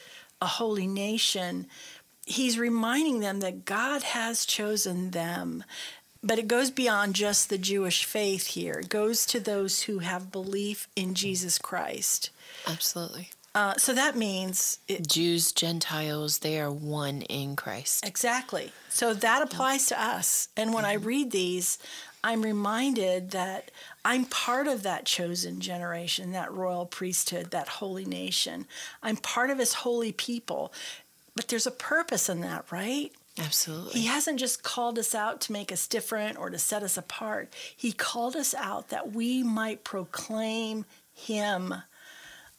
a 0.41 0.47
holy 0.47 0.87
nation, 0.87 1.67
he's 2.27 2.59
reminding 2.59 3.21
them 3.21 3.41
that 3.41 3.65
God 3.65 4.03
has 4.03 4.45
chosen 4.45 5.11
them. 5.11 5.65
But 6.23 6.39
it 6.39 6.47
goes 6.47 6.71
beyond 6.71 7.15
just 7.15 7.49
the 7.49 7.59
Jewish 7.59 8.05
faith 8.05 8.49
here. 8.49 8.75
It 8.75 8.89
goes 8.89 9.27
to 9.27 9.41
those 9.41 9.83
who 9.83 9.99
have 9.99 10.31
belief 10.31 10.89
in 10.95 11.15
Jesus 11.15 11.59
Christ. 11.59 12.31
Absolutely. 12.67 13.31
Uh, 13.55 13.75
so 13.77 13.93
that 13.93 14.17
means 14.17 14.79
it, 14.89 15.07
Jews, 15.07 15.53
Gentiles, 15.53 16.39
they 16.39 16.59
are 16.59 16.71
one 16.71 17.23
in 17.23 17.55
Christ. 17.55 18.07
Exactly. 18.07 18.73
So 18.89 19.13
that 19.13 19.43
applies 19.43 19.87
to 19.87 20.03
us. 20.03 20.49
And 20.57 20.73
when 20.73 20.87
I 20.87 20.95
read 20.95 21.33
these, 21.33 21.79
I'm 22.25 22.43
reminded 22.43 23.33
that 23.33 23.71
I'm 24.05 24.25
part 24.25 24.69
of 24.69 24.83
that 24.85 25.05
chosen 25.05 25.61
generation, 25.61 26.33
that 26.33 26.53
royal 26.53 26.87
priesthood, 26.87 27.51
that 27.51 27.69
holy 27.69 28.07
nation. 28.07 28.67
I'm 29.03 29.17
part 29.17 29.51
of 29.51 29.59
his 29.59 29.75
holy 29.75 30.13
people. 30.13 30.73
But 31.35 31.49
there's 31.49 31.67
a 31.67 31.73
purpose 31.73 32.29
in 32.29 32.41
that, 32.43 32.71
right? 32.71 33.11
Absolutely. 33.39 34.01
He 34.01 34.07
hasn't 34.07 34.39
just 34.39 34.63
called 34.63 34.99
us 34.99 35.15
out 35.15 35.41
to 35.43 35.53
make 35.53 35.73
us 35.73 35.87
different 35.87 36.39
or 36.39 36.51
to 36.51 36.59
set 36.59 36.83
us 36.83 36.97
apart. 36.97 37.53
He 37.75 37.93
called 37.93 38.37
us 38.37 38.55
out 38.55 38.89
that 38.91 39.13
we 39.13 39.43
might 39.43 39.85
proclaim 39.85 40.85
him. 41.15 41.75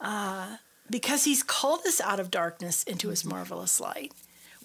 Uh, 0.02 0.58
because 0.90 1.26
he's 1.26 1.44
called 1.44 1.82
us 1.86 2.02
out 2.02 2.20
of 2.20 2.32
darkness 2.32 2.84
into 2.84 3.10
his 3.10 3.26
marvelous 3.26 3.80
light. 3.80 4.12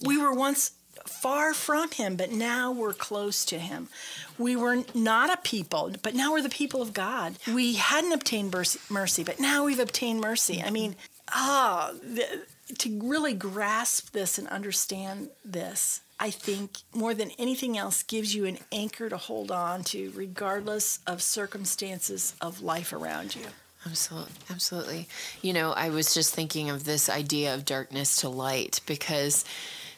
We 0.04 0.18
were 0.18 0.32
once 0.32 0.72
far 1.06 1.54
from 1.54 1.90
him, 1.90 2.16
but 2.16 2.32
now 2.32 2.72
we're 2.72 2.92
close 2.92 3.44
to 3.46 3.58
him. 3.58 3.88
We 4.36 4.56
were 4.56 4.84
not 4.94 5.32
a 5.32 5.36
people, 5.38 5.92
but 6.02 6.14
now 6.14 6.32
we're 6.32 6.42
the 6.42 6.48
people 6.48 6.82
of 6.82 6.92
God. 6.92 7.36
We 7.46 7.74
hadn't 7.74 8.12
obtained 8.12 8.54
mercy, 8.90 9.24
but 9.24 9.40
now 9.40 9.64
we've 9.64 9.78
obtained 9.78 10.20
mercy. 10.20 10.62
I 10.62 10.70
mean, 10.70 10.96
ah, 11.32 11.92
the, 12.02 12.42
to 12.78 13.00
really 13.02 13.34
grasp 13.34 14.12
this 14.12 14.38
and 14.38 14.48
understand 14.48 15.30
this, 15.44 16.00
I 16.20 16.30
think 16.30 16.78
more 16.92 17.14
than 17.14 17.30
anything 17.38 17.78
else 17.78 18.02
gives 18.02 18.34
you 18.34 18.44
an 18.44 18.58
anchor 18.72 19.08
to 19.08 19.16
hold 19.16 19.50
on 19.50 19.84
to, 19.84 20.12
regardless 20.14 20.98
of 21.06 21.22
circumstances 21.22 22.34
of 22.40 22.60
life 22.60 22.92
around 22.92 23.36
you. 23.36 23.46
Absolutely. 23.86 24.32
Absolutely. 24.50 25.08
You 25.40 25.52
know, 25.52 25.72
I 25.72 25.90
was 25.90 26.12
just 26.14 26.34
thinking 26.34 26.68
of 26.70 26.84
this 26.84 27.08
idea 27.08 27.54
of 27.54 27.64
darkness 27.64 28.16
to 28.16 28.28
light 28.28 28.80
because 28.86 29.44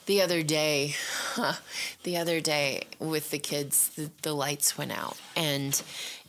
the 0.06 0.22
other 0.22 0.42
day, 0.42 0.94
the 2.02 2.16
other 2.16 2.40
day 2.40 2.86
with 2.98 3.30
the 3.30 3.38
kids, 3.38 3.90
the, 3.90 4.10
the 4.22 4.32
lights 4.32 4.76
went 4.76 4.92
out. 4.92 5.16
And 5.36 5.80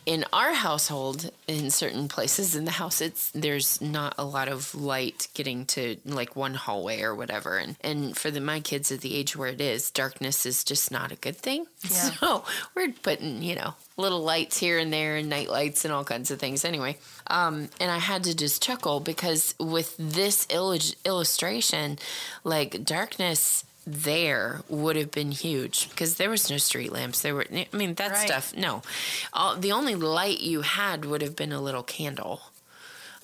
in 0.05 0.25
our 0.34 0.53
household 0.53 1.31
in 1.48 1.70
certain 1.70 2.08
places 2.08 2.55
in 2.55 2.65
the 2.65 2.72
house 2.72 3.01
it's 3.01 3.29
there's 3.31 3.79
not 3.81 4.15
a 4.17 4.25
lot 4.25 4.48
of 4.48 4.74
light 4.74 5.27
getting 5.34 5.65
to 5.65 5.98
like 6.05 6.36
one 6.36 6.53
hallway 6.55 7.01
or 7.01 7.13
whatever. 7.13 7.58
And 7.58 7.75
and 7.81 8.17
for 8.17 8.31
the 8.31 8.41
my 8.41 8.60
kids 8.60 8.91
at 8.91 9.01
the 9.01 9.15
age 9.15 9.36
where 9.36 9.50
it 9.50 9.62
is 9.62 9.91
darkness 9.91 10.46
is 10.46 10.63
just 10.63 10.91
not 10.91 11.12
a 11.12 11.15
good 11.15 11.38
thing. 11.38 11.65
Yeah. 11.84 12.12
so 12.12 12.46
we're 12.75 12.91
putting 12.91 13.41
you 13.41 13.55
know 13.55 13.74
little 13.98 14.22
lights 14.22 14.58
here 14.58 14.77
and 14.77 14.93
there 14.93 15.17
and 15.17 15.29
night 15.29 15.50
lights 15.50 15.84
and 15.84 15.93
all 15.93 16.03
kinds 16.03 16.31
of 16.31 16.39
things. 16.39 16.63
Anyway 16.63 16.98
um, 17.27 17.70
and 17.79 17.89
i 17.89 17.98
had 17.98 18.24
to 18.25 18.36
just 18.36 18.62
chuckle 18.62 19.00
because 19.00 19.55
with 19.60 19.96
this 19.98 20.46
illustration 21.05 21.98
like 22.43 22.84
darkness 22.84 23.63
there 23.85 24.61
would 24.69 24.95
have 24.95 25.11
been 25.11 25.31
huge 25.31 25.89
because 25.89 26.15
there 26.15 26.29
was 26.29 26.50
no 26.50 26.57
street 26.57 26.91
lamps. 26.91 27.21
There 27.21 27.33
were, 27.33 27.45
I 27.51 27.65
mean, 27.73 27.95
that 27.95 28.11
right. 28.11 28.27
stuff. 28.27 28.55
No, 28.55 28.81
All, 29.33 29.55
the 29.55 29.71
only 29.71 29.95
light 29.95 30.39
you 30.39 30.61
had 30.61 31.05
would 31.05 31.21
have 31.21 31.35
been 31.35 31.51
a 31.51 31.61
little 31.61 31.83
candle. 31.83 32.41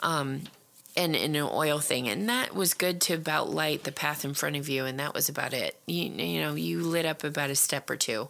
Um, 0.01 0.43
and, 0.95 1.15
and 1.15 1.35
an 1.35 1.49
oil 1.51 1.77
thing, 1.77 2.09
and 2.09 2.27
that 2.27 2.55
was 2.55 2.73
good 2.73 2.99
to 3.01 3.13
about 3.13 3.51
light 3.51 3.83
the 3.83 3.91
path 3.91 4.25
in 4.25 4.33
front 4.33 4.55
of 4.55 4.67
you, 4.67 4.85
and 4.85 4.99
that 4.99 5.13
was 5.13 5.29
about 5.29 5.53
it. 5.53 5.77
You, 5.85 6.05
you 6.05 6.41
know, 6.41 6.55
you 6.55 6.81
lit 6.81 7.05
up 7.05 7.23
about 7.23 7.51
a 7.51 7.55
step 7.55 7.87
or 7.91 7.95
two, 7.95 8.29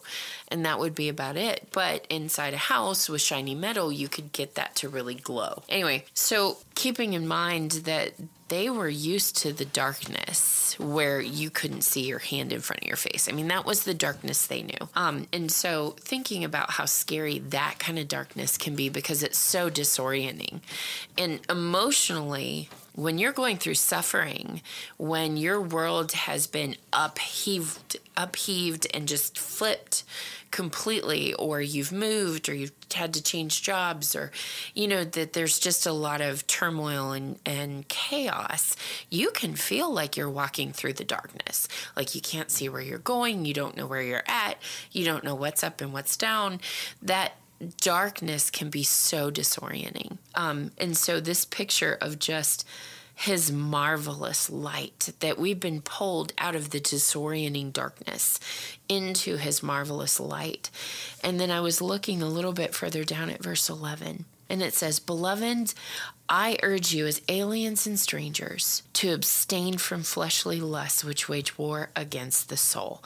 and 0.50 0.66
that 0.66 0.78
would 0.78 0.94
be 0.94 1.08
about 1.08 1.38
it. 1.38 1.70
But 1.72 2.06
inside 2.10 2.54
a 2.54 2.58
house 2.58 3.08
with 3.08 3.22
shiny 3.22 3.56
metal, 3.56 3.90
you 3.90 4.10
could 4.10 4.34
get 4.34 4.56
that 4.56 4.76
to 4.78 4.90
really 4.90 5.16
glow. 5.16 5.64
Anyway, 5.70 6.06
so 6.14 6.58
keeping 6.76 7.14
in 7.14 7.26
mind 7.26 7.72
that 7.72 8.12
they 8.48 8.70
were 8.70 8.90
used 8.90 9.36
to 9.38 9.52
the 9.52 9.66
darkness 9.66 10.76
where 10.80 11.20
you 11.20 11.50
couldn't 11.50 11.82
see 11.82 12.02
your 12.02 12.20
hand 12.20 12.54
in 12.54 12.62
front 12.62 12.82
of 12.82 12.88
your 12.88 12.98
face. 12.98 13.28
I 13.28 13.32
mean, 13.32 13.48
that 13.50 13.66
was 13.66 13.84
the 13.84 13.94
darkness 13.94 14.48
they 14.48 14.64
knew. 14.64 14.90
Um, 14.96 15.28
and 15.34 15.52
so 15.52 15.96
thinking 16.00 16.44
about 16.44 16.72
how 16.72 16.86
scary 16.86 17.40
that 17.40 17.76
kind 17.80 18.00
of 18.00 18.08
darkness 18.08 18.58
can 18.58 18.76
be 18.76 18.90
because 18.90 19.24
it's 19.24 19.38
so 19.38 19.70
disorienting. 19.70 20.62
And 21.18 21.40
emotionally, 21.50 22.70
when 22.94 23.18
you're 23.18 23.32
going 23.32 23.58
through 23.58 23.76
suffering, 23.76 24.62
when 24.98 25.38
your 25.38 25.62
world 25.62 26.14
has 26.14 26.48
been 26.48 26.76
upheaved, 26.92 27.98
upheaved 28.16 28.88
and 28.94 29.08
just 29.08 29.38
flipped 29.38 30.04
completely, 30.52 31.34
or 31.34 31.62
you've 31.62 31.92
moved, 31.92 32.50
or 32.50 32.54
you've 32.54 32.72
had 32.94 33.14
to 33.14 33.24
change 33.24 33.62
jobs, 33.62 34.16
or 34.16 34.32
you 34.74 34.88
know 34.88 35.04
that 35.04 35.34
there's 35.34 35.60
just 35.60 35.86
a 35.86 35.92
lot 35.92 36.22
of 36.22 36.48
turmoil 36.48 37.12
and, 37.12 37.40
and 37.46 37.88
chaos, 37.88 38.76
you 39.10 39.32
can 39.32 39.56
feel 39.56 39.92
like 39.92 40.18
you're 40.18 40.30
walking 40.30 40.72
through 40.72 40.94
the 40.94 41.04
darkness. 41.04 41.68
Like 41.96 42.16
you 42.16 42.22
can't 42.22 42.52
see 42.52 42.70
where 42.70 42.82
you're 42.82 43.00
going, 43.00 43.46
you 43.46 43.54
don't 43.54 43.78
know 43.78 43.88
where 43.88 44.02
you're 44.02 44.24
at, 44.28 44.58
you 44.92 45.06
don't 45.06 45.24
know 45.24 45.36
what's 45.36 45.64
up 45.64 45.82
and 45.82 45.94
what's 45.94 46.18
down. 46.18 46.60
That 47.02 47.34
darkness 47.82 48.50
can 48.50 48.70
be 48.70 48.84
so 48.84 49.32
disorienting. 49.32 50.18
Um, 50.36 50.72
and 50.78 50.96
so, 50.96 51.20
this 51.20 51.46
picture 51.46 51.98
of 52.02 52.20
just 52.20 52.66
his 53.20 53.52
marvelous 53.52 54.48
light, 54.48 55.12
that 55.22 55.40
we've 55.40 55.60
been 55.60 55.82
pulled 55.82 56.32
out 56.38 56.56
of 56.56 56.70
the 56.70 56.80
disorienting 56.80 57.74
darkness 57.74 58.40
into 58.88 59.38
his 59.38 59.64
marvelous 59.64 60.20
light. 60.20 60.70
And 61.24 61.40
then 61.40 61.50
I 61.50 61.60
was 61.60 61.82
looking 61.82 62.22
a 62.22 62.30
little 62.30 62.54
bit 62.54 62.76
further 62.76 63.04
down 63.04 63.32
at 63.32 63.42
verse 63.42 63.72
11, 63.72 64.26
and 64.52 64.62
it 64.62 64.76
says, 64.76 65.00
Beloved, 65.00 65.74
I 66.30 66.60
urge 66.62 66.94
you 66.94 67.08
as 67.08 67.24
aliens 67.28 67.88
and 67.88 68.00
strangers 68.00 68.84
to 68.94 69.16
abstain 69.16 69.80
from 69.80 70.04
fleshly 70.04 70.62
lusts 70.62 71.04
which 71.04 71.28
wage 71.28 71.58
war 71.58 71.90
against 71.96 72.50
the 72.50 72.58
soul. 72.58 73.04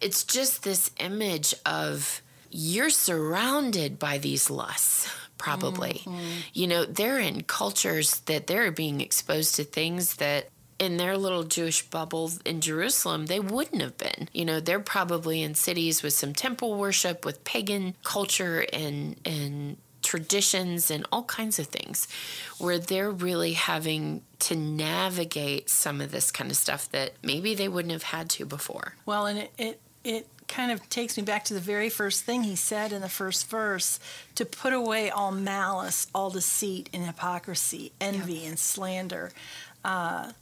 It's 0.00 0.24
just 0.24 0.64
this 0.64 0.90
image 0.98 1.54
of 1.64 2.20
you're 2.50 2.90
surrounded 2.90 4.00
by 4.00 4.18
these 4.18 4.50
lusts 4.50 5.08
probably 5.40 6.02
mm-hmm. 6.04 6.40
you 6.52 6.66
know 6.66 6.84
they're 6.84 7.18
in 7.18 7.42
cultures 7.42 8.20
that 8.26 8.46
they're 8.46 8.70
being 8.70 9.00
exposed 9.00 9.54
to 9.54 9.64
things 9.64 10.16
that 10.16 10.48
in 10.78 10.96
their 10.96 11.16
little 11.16 11.44
Jewish 11.44 11.82
bubble 11.82 12.32
in 12.46 12.62
Jerusalem, 12.62 13.26
they 13.26 13.38
wouldn't 13.38 13.82
have 13.82 13.98
been. 13.98 14.30
You 14.32 14.46
know, 14.46 14.60
they're 14.60 14.80
probably 14.80 15.42
in 15.42 15.54
cities 15.54 16.02
with 16.02 16.14
some 16.14 16.32
temple 16.32 16.74
worship, 16.74 17.26
with 17.26 17.44
pagan 17.44 17.94
culture 18.02 18.64
and 18.72 19.16
and 19.24 19.76
traditions 20.02 20.90
and 20.90 21.06
all 21.12 21.24
kinds 21.24 21.58
of 21.58 21.66
things 21.66 22.08
where 22.58 22.78
they're 22.78 23.10
really 23.10 23.52
having 23.52 24.22
to 24.38 24.56
navigate 24.56 25.68
some 25.68 26.00
of 26.00 26.10
this 26.10 26.30
kind 26.30 26.50
of 26.50 26.56
stuff 26.56 26.90
that 26.90 27.12
maybe 27.22 27.54
they 27.54 27.68
wouldn't 27.68 27.92
have 27.92 28.04
had 28.04 28.30
to 28.30 28.46
before. 28.46 28.94
Well, 29.04 29.26
and 29.26 29.38
it, 29.40 29.52
it, 29.58 29.80
it 30.02 30.28
kind 30.50 30.72
of 30.72 30.86
takes 30.90 31.16
me 31.16 31.22
back 31.22 31.44
to 31.44 31.54
the 31.54 31.60
very 31.60 31.88
first 31.88 32.24
thing 32.24 32.42
he 32.42 32.56
said 32.56 32.92
in 32.92 33.00
the 33.00 33.08
first 33.08 33.48
verse 33.48 33.98
to 34.34 34.44
put 34.44 34.72
away 34.72 35.08
all 35.08 35.32
malice, 35.32 36.08
all 36.14 36.28
deceit 36.28 36.90
and 36.92 37.06
hypocrisy, 37.06 37.92
envy 38.00 38.44
and 38.44 38.58
slander. 38.58 39.30
Uh, 39.84 40.32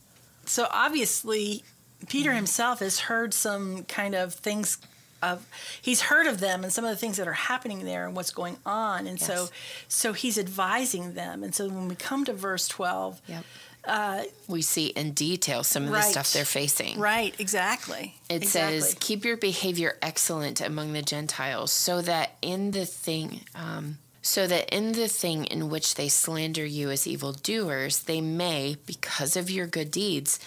so 0.46 0.66
obviously, 0.72 1.62
Peter 2.08 2.30
mm-hmm. 2.30 2.36
himself 2.38 2.80
has 2.80 3.00
heard 3.00 3.34
some 3.34 3.84
kind 3.84 4.14
of 4.14 4.34
things 4.34 4.78
of 5.22 5.46
he's 5.82 6.02
heard 6.02 6.26
of 6.26 6.40
them 6.40 6.62
and 6.62 6.72
some 6.72 6.84
of 6.84 6.90
the 6.90 6.96
things 6.96 7.16
that 7.16 7.26
are 7.26 7.32
happening 7.32 7.84
there 7.84 8.06
and 8.06 8.14
what's 8.14 8.30
going 8.30 8.56
on 8.64 9.08
and 9.08 9.18
yes. 9.18 9.26
so 9.26 9.48
so 9.88 10.12
he's 10.12 10.38
advising 10.38 11.14
them 11.14 11.42
and 11.42 11.52
so 11.52 11.68
when 11.68 11.88
we 11.88 11.96
come 11.96 12.24
to 12.24 12.32
verse 12.32 12.68
12 12.68 13.20
yep 13.26 13.44
uh, 13.88 14.24
we 14.46 14.62
see 14.62 14.88
in 14.88 15.12
detail 15.12 15.64
some 15.64 15.84
of 15.84 15.90
right. 15.90 16.04
the 16.04 16.10
stuff 16.10 16.32
they're 16.32 16.44
facing. 16.44 16.98
Right, 16.98 17.34
exactly. 17.38 18.14
It 18.28 18.42
exactly. 18.42 18.80
says, 18.80 18.96
Keep 19.00 19.24
your 19.24 19.36
behavior 19.36 19.96
excellent 20.02 20.60
among 20.60 20.92
the 20.92 21.02
Gentiles, 21.02 21.72
so 21.72 22.02
that 22.02 22.32
in 22.42 22.70
the 22.72 22.86
thing. 22.86 23.40
Um, 23.54 23.98
so 24.20 24.46
that 24.46 24.74
in 24.74 24.92
the 24.92 25.08
thing 25.08 25.46
in 25.46 25.70
which 25.70 25.94
they 25.94 26.08
slander 26.08 26.66
you 26.66 26.90
as 26.90 27.06
evildoers, 27.06 28.00
they 28.00 28.20
may, 28.20 28.76
because 28.84 29.36
of 29.36 29.48
your 29.48 29.66
good 29.66 29.90
deeds, 29.90 30.38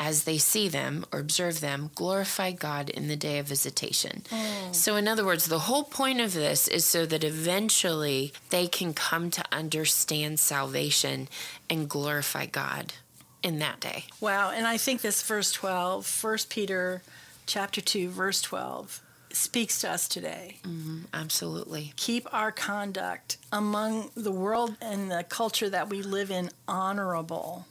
as 0.00 0.24
they 0.24 0.38
see 0.38 0.66
them 0.66 1.04
or 1.12 1.20
observe 1.20 1.60
them, 1.60 1.90
glorify 1.94 2.50
God 2.50 2.88
in 2.88 3.06
the 3.06 3.16
day 3.16 3.38
of 3.38 3.46
visitation. 3.46 4.22
Mm. 4.30 4.74
So, 4.74 4.96
in 4.96 5.06
other 5.06 5.26
words, 5.26 5.46
the 5.46 5.60
whole 5.60 5.84
point 5.84 6.20
of 6.20 6.32
this 6.32 6.66
is 6.66 6.86
so 6.86 7.04
that 7.04 7.22
eventually 7.22 8.32
they 8.48 8.66
can 8.66 8.94
come 8.94 9.30
to 9.30 9.44
understand 9.52 10.40
salvation 10.40 11.28
and 11.68 11.88
glorify 11.88 12.46
God 12.46 12.94
in 13.42 13.58
that 13.58 13.78
day. 13.80 14.04
Wow. 14.20 14.50
And 14.50 14.66
I 14.66 14.78
think 14.78 15.02
this 15.02 15.22
verse 15.22 15.52
12, 15.52 16.24
1 16.24 16.38
Peter 16.48 17.02
chapter 17.46 17.82
2, 17.82 18.08
verse 18.08 18.40
12, 18.40 19.02
speaks 19.32 19.80
to 19.80 19.90
us 19.90 20.08
today. 20.08 20.56
Mm-hmm, 20.64 21.00
absolutely. 21.12 21.92
Keep 21.96 22.32
our 22.32 22.50
conduct 22.50 23.36
among 23.52 24.10
the 24.16 24.32
world 24.32 24.76
and 24.80 25.10
the 25.10 25.24
culture 25.28 25.68
that 25.68 25.90
we 25.90 26.02
live 26.02 26.30
in 26.30 26.50
honorable 26.66 27.66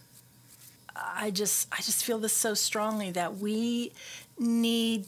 I 1.15 1.31
just 1.31 1.67
I 1.71 1.77
just 1.77 2.03
feel 2.03 2.19
this 2.19 2.33
so 2.33 2.53
strongly 2.53 3.11
that 3.11 3.37
we 3.37 3.91
need 4.37 5.05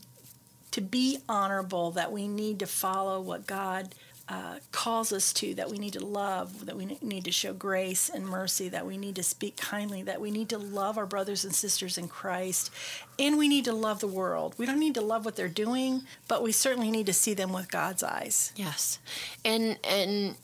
to 0.71 0.81
be 0.81 1.19
honorable, 1.27 1.91
that 1.91 2.11
we 2.11 2.27
need 2.27 2.59
to 2.59 2.67
follow 2.67 3.19
what 3.19 3.45
God 3.45 3.93
uh, 4.31 4.59
calls 4.71 5.11
us 5.11 5.33
to 5.33 5.53
that 5.55 5.69
we 5.69 5.77
need 5.77 5.91
to 5.91 6.05
love, 6.05 6.65
that 6.65 6.77
we 6.77 6.85
need 7.01 7.25
to 7.25 7.31
show 7.31 7.51
grace 7.51 8.07
and 8.07 8.25
mercy, 8.25 8.69
that 8.69 8.85
we 8.85 8.97
need 8.97 9.13
to 9.13 9.23
speak 9.23 9.57
kindly, 9.57 10.03
that 10.03 10.21
we 10.21 10.31
need 10.31 10.47
to 10.47 10.57
love 10.57 10.97
our 10.97 11.05
brothers 11.05 11.43
and 11.43 11.53
sisters 11.53 11.97
in 11.97 12.07
Christ, 12.07 12.71
and 13.19 13.37
we 13.37 13.49
need 13.49 13.65
to 13.65 13.73
love 13.73 13.99
the 13.99 14.07
world. 14.07 14.55
We 14.57 14.65
don't 14.65 14.79
need 14.79 14.95
to 14.95 15.01
love 15.01 15.25
what 15.25 15.35
they're 15.35 15.49
doing, 15.49 16.03
but 16.29 16.41
we 16.43 16.53
certainly 16.53 16.91
need 16.91 17.07
to 17.07 17.13
see 17.13 17.33
them 17.33 17.51
with 17.51 17.69
God's 17.69 18.03
eyes. 18.03 18.53
Yes. 18.55 18.99
And 19.43 19.77
and 19.83 20.35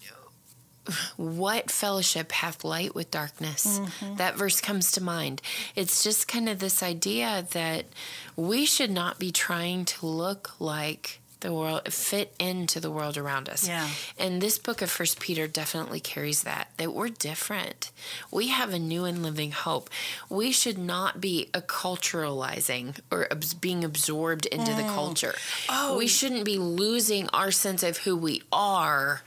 what 1.18 1.72
fellowship 1.72 2.32
hath 2.32 2.64
light 2.64 2.96
with 2.96 3.12
darkness? 3.12 3.80
Mm-hmm. 3.80 4.16
That 4.16 4.36
verse 4.36 4.62
comes 4.62 4.92
to 4.94 5.04
mind. 5.04 5.42
It's 5.76 6.04
just 6.04 6.28
kind 6.28 6.50
of 6.50 6.60
this 6.60 6.82
idea 6.84 7.48
that 7.52 7.86
we 8.36 8.66
should 8.66 8.92
not 8.92 9.20
be 9.20 9.32
trying 9.32 9.86
to 9.86 10.06
look 10.06 10.60
like 10.60 11.20
the 11.40 11.54
world 11.54 11.82
fit 11.94 12.34
into 12.40 12.80
the 12.80 12.90
world 12.90 13.18
around 13.18 13.48
us 13.48 13.68
yeah 13.68 13.88
and 14.18 14.42
this 14.42 14.58
book 14.58 14.82
of 14.82 14.90
first 14.90 15.20
peter 15.20 15.48
definitely 15.48 16.00
carries 16.00 16.44
that 16.44 16.70
that 16.78 16.94
we're 16.94 17.10
different 17.10 17.92
we 18.32 18.48
have 18.48 18.74
a 18.74 18.80
new 18.80 19.06
and 19.06 19.22
living 19.22 19.52
hope 19.52 19.90
we 20.30 20.52
should 20.52 20.78
not 20.78 21.22
be 21.22 21.48
acculturalizing 21.54 23.00
or 23.12 23.28
being 23.62 23.84
absorbed 23.84 24.46
into 24.48 24.72
mm. 24.72 24.78
the 24.78 24.84
culture 24.84 25.36
oh. 25.70 25.98
we 25.98 26.08
shouldn't 26.08 26.46
be 26.46 26.58
losing 26.58 27.30
our 27.30 27.52
sense 27.52 27.84
of 27.84 27.98
who 28.00 28.16
we 28.16 28.42
are 28.52 29.22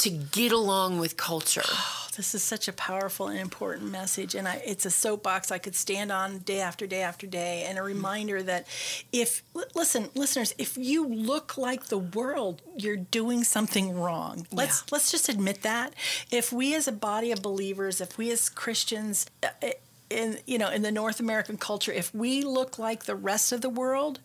to 0.00 0.10
get 0.10 0.50
along 0.52 0.98
with 0.98 1.16
culture. 1.16 1.62
Oh, 1.64 2.08
this 2.16 2.34
is 2.34 2.42
such 2.42 2.68
a 2.68 2.72
powerful 2.72 3.28
and 3.28 3.38
important 3.38 3.90
message, 3.90 4.34
and 4.34 4.48
I, 4.48 4.62
it's 4.64 4.86
a 4.86 4.90
soapbox 4.90 5.50
I 5.50 5.58
could 5.58 5.74
stand 5.74 6.10
on 6.10 6.38
day 6.38 6.60
after 6.60 6.86
day 6.86 7.02
after 7.02 7.26
day, 7.26 7.64
and 7.68 7.78
a 7.78 7.82
reminder 7.82 8.42
that 8.42 8.66
if 9.12 9.42
listen, 9.74 10.08
listeners, 10.14 10.54
if 10.58 10.78
you 10.78 11.06
look 11.06 11.58
like 11.58 11.86
the 11.86 11.98
world, 11.98 12.62
you're 12.76 12.96
doing 12.96 13.44
something 13.44 13.94
wrong. 13.94 14.46
Let's 14.50 14.80
yeah. 14.80 14.92
let's 14.92 15.10
just 15.10 15.28
admit 15.28 15.62
that. 15.62 15.94
If 16.30 16.52
we 16.52 16.74
as 16.74 16.88
a 16.88 16.92
body 16.92 17.30
of 17.30 17.42
believers, 17.42 18.00
if 18.00 18.18
we 18.18 18.30
as 18.30 18.48
Christians. 18.48 19.26
Uh, 19.42 19.70
in 20.08 20.38
you 20.44 20.58
know 20.58 20.70
in 20.70 20.82
the 20.82 20.90
North 20.90 21.20
American 21.20 21.56
culture, 21.56 21.92
if 21.92 22.12
we 22.12 22.42
look 22.42 22.80
like 22.80 23.04
the 23.04 23.14
rest 23.14 23.52
of 23.52 23.60
the 23.60 23.68
world, 23.68 24.18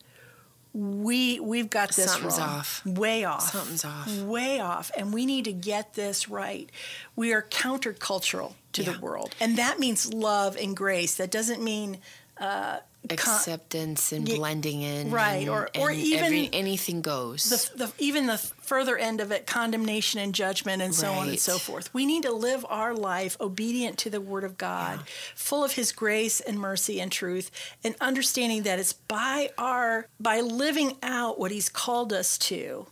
we 0.76 1.40
we've 1.40 1.70
got 1.70 1.92
this 1.92 2.12
Something's 2.12 2.38
wrong. 2.38 2.50
off. 2.50 2.84
Way 2.84 3.24
off. 3.24 3.50
Something's 3.50 3.84
off. 3.84 4.14
Way 4.20 4.60
off. 4.60 4.90
And 4.94 5.12
we 5.12 5.24
need 5.24 5.46
to 5.46 5.52
get 5.52 5.94
this 5.94 6.28
right. 6.28 6.70
We 7.14 7.32
are 7.32 7.40
countercultural 7.40 8.52
to 8.72 8.82
yeah. 8.82 8.92
the 8.92 9.00
world. 9.00 9.34
And 9.40 9.56
that 9.56 9.80
means 9.80 10.12
love 10.12 10.54
and 10.56 10.76
grace. 10.76 11.14
That 11.14 11.30
doesn't 11.30 11.62
mean 11.62 11.98
uh, 12.36 12.80
acceptance 13.10 14.12
and 14.12 14.26
blending 14.26 14.82
in 14.82 15.10
right 15.10 15.42
and, 15.42 15.48
or 15.48 15.68
or 15.78 15.90
even 15.90 16.24
every, 16.24 16.50
anything 16.52 17.02
goes 17.02 17.70
the, 17.74 17.86
the, 17.86 17.92
even 17.98 18.26
the 18.26 18.38
further 18.38 18.96
end 18.96 19.20
of 19.20 19.30
it 19.30 19.46
condemnation 19.46 20.20
and 20.20 20.34
judgment 20.34 20.82
and 20.82 20.94
so 20.94 21.08
right. 21.08 21.18
on 21.18 21.28
and 21.28 21.38
so 21.38 21.58
forth 21.58 21.92
we 21.94 22.06
need 22.06 22.22
to 22.22 22.32
live 22.32 22.64
our 22.68 22.94
life 22.94 23.36
obedient 23.40 23.98
to 23.98 24.10
the 24.10 24.20
word 24.20 24.44
of 24.44 24.58
god 24.58 24.98
yeah. 24.98 25.04
full 25.34 25.64
of 25.64 25.72
his 25.72 25.92
grace 25.92 26.40
and 26.40 26.58
mercy 26.58 27.00
and 27.00 27.12
truth 27.12 27.50
and 27.84 27.94
understanding 28.00 28.62
that 28.62 28.78
it's 28.78 28.92
by 28.92 29.50
our 29.58 30.06
by 30.20 30.40
living 30.40 30.96
out 31.02 31.38
what 31.38 31.50
he's 31.50 31.68
called 31.68 32.12
us 32.12 32.38
to 32.38 32.86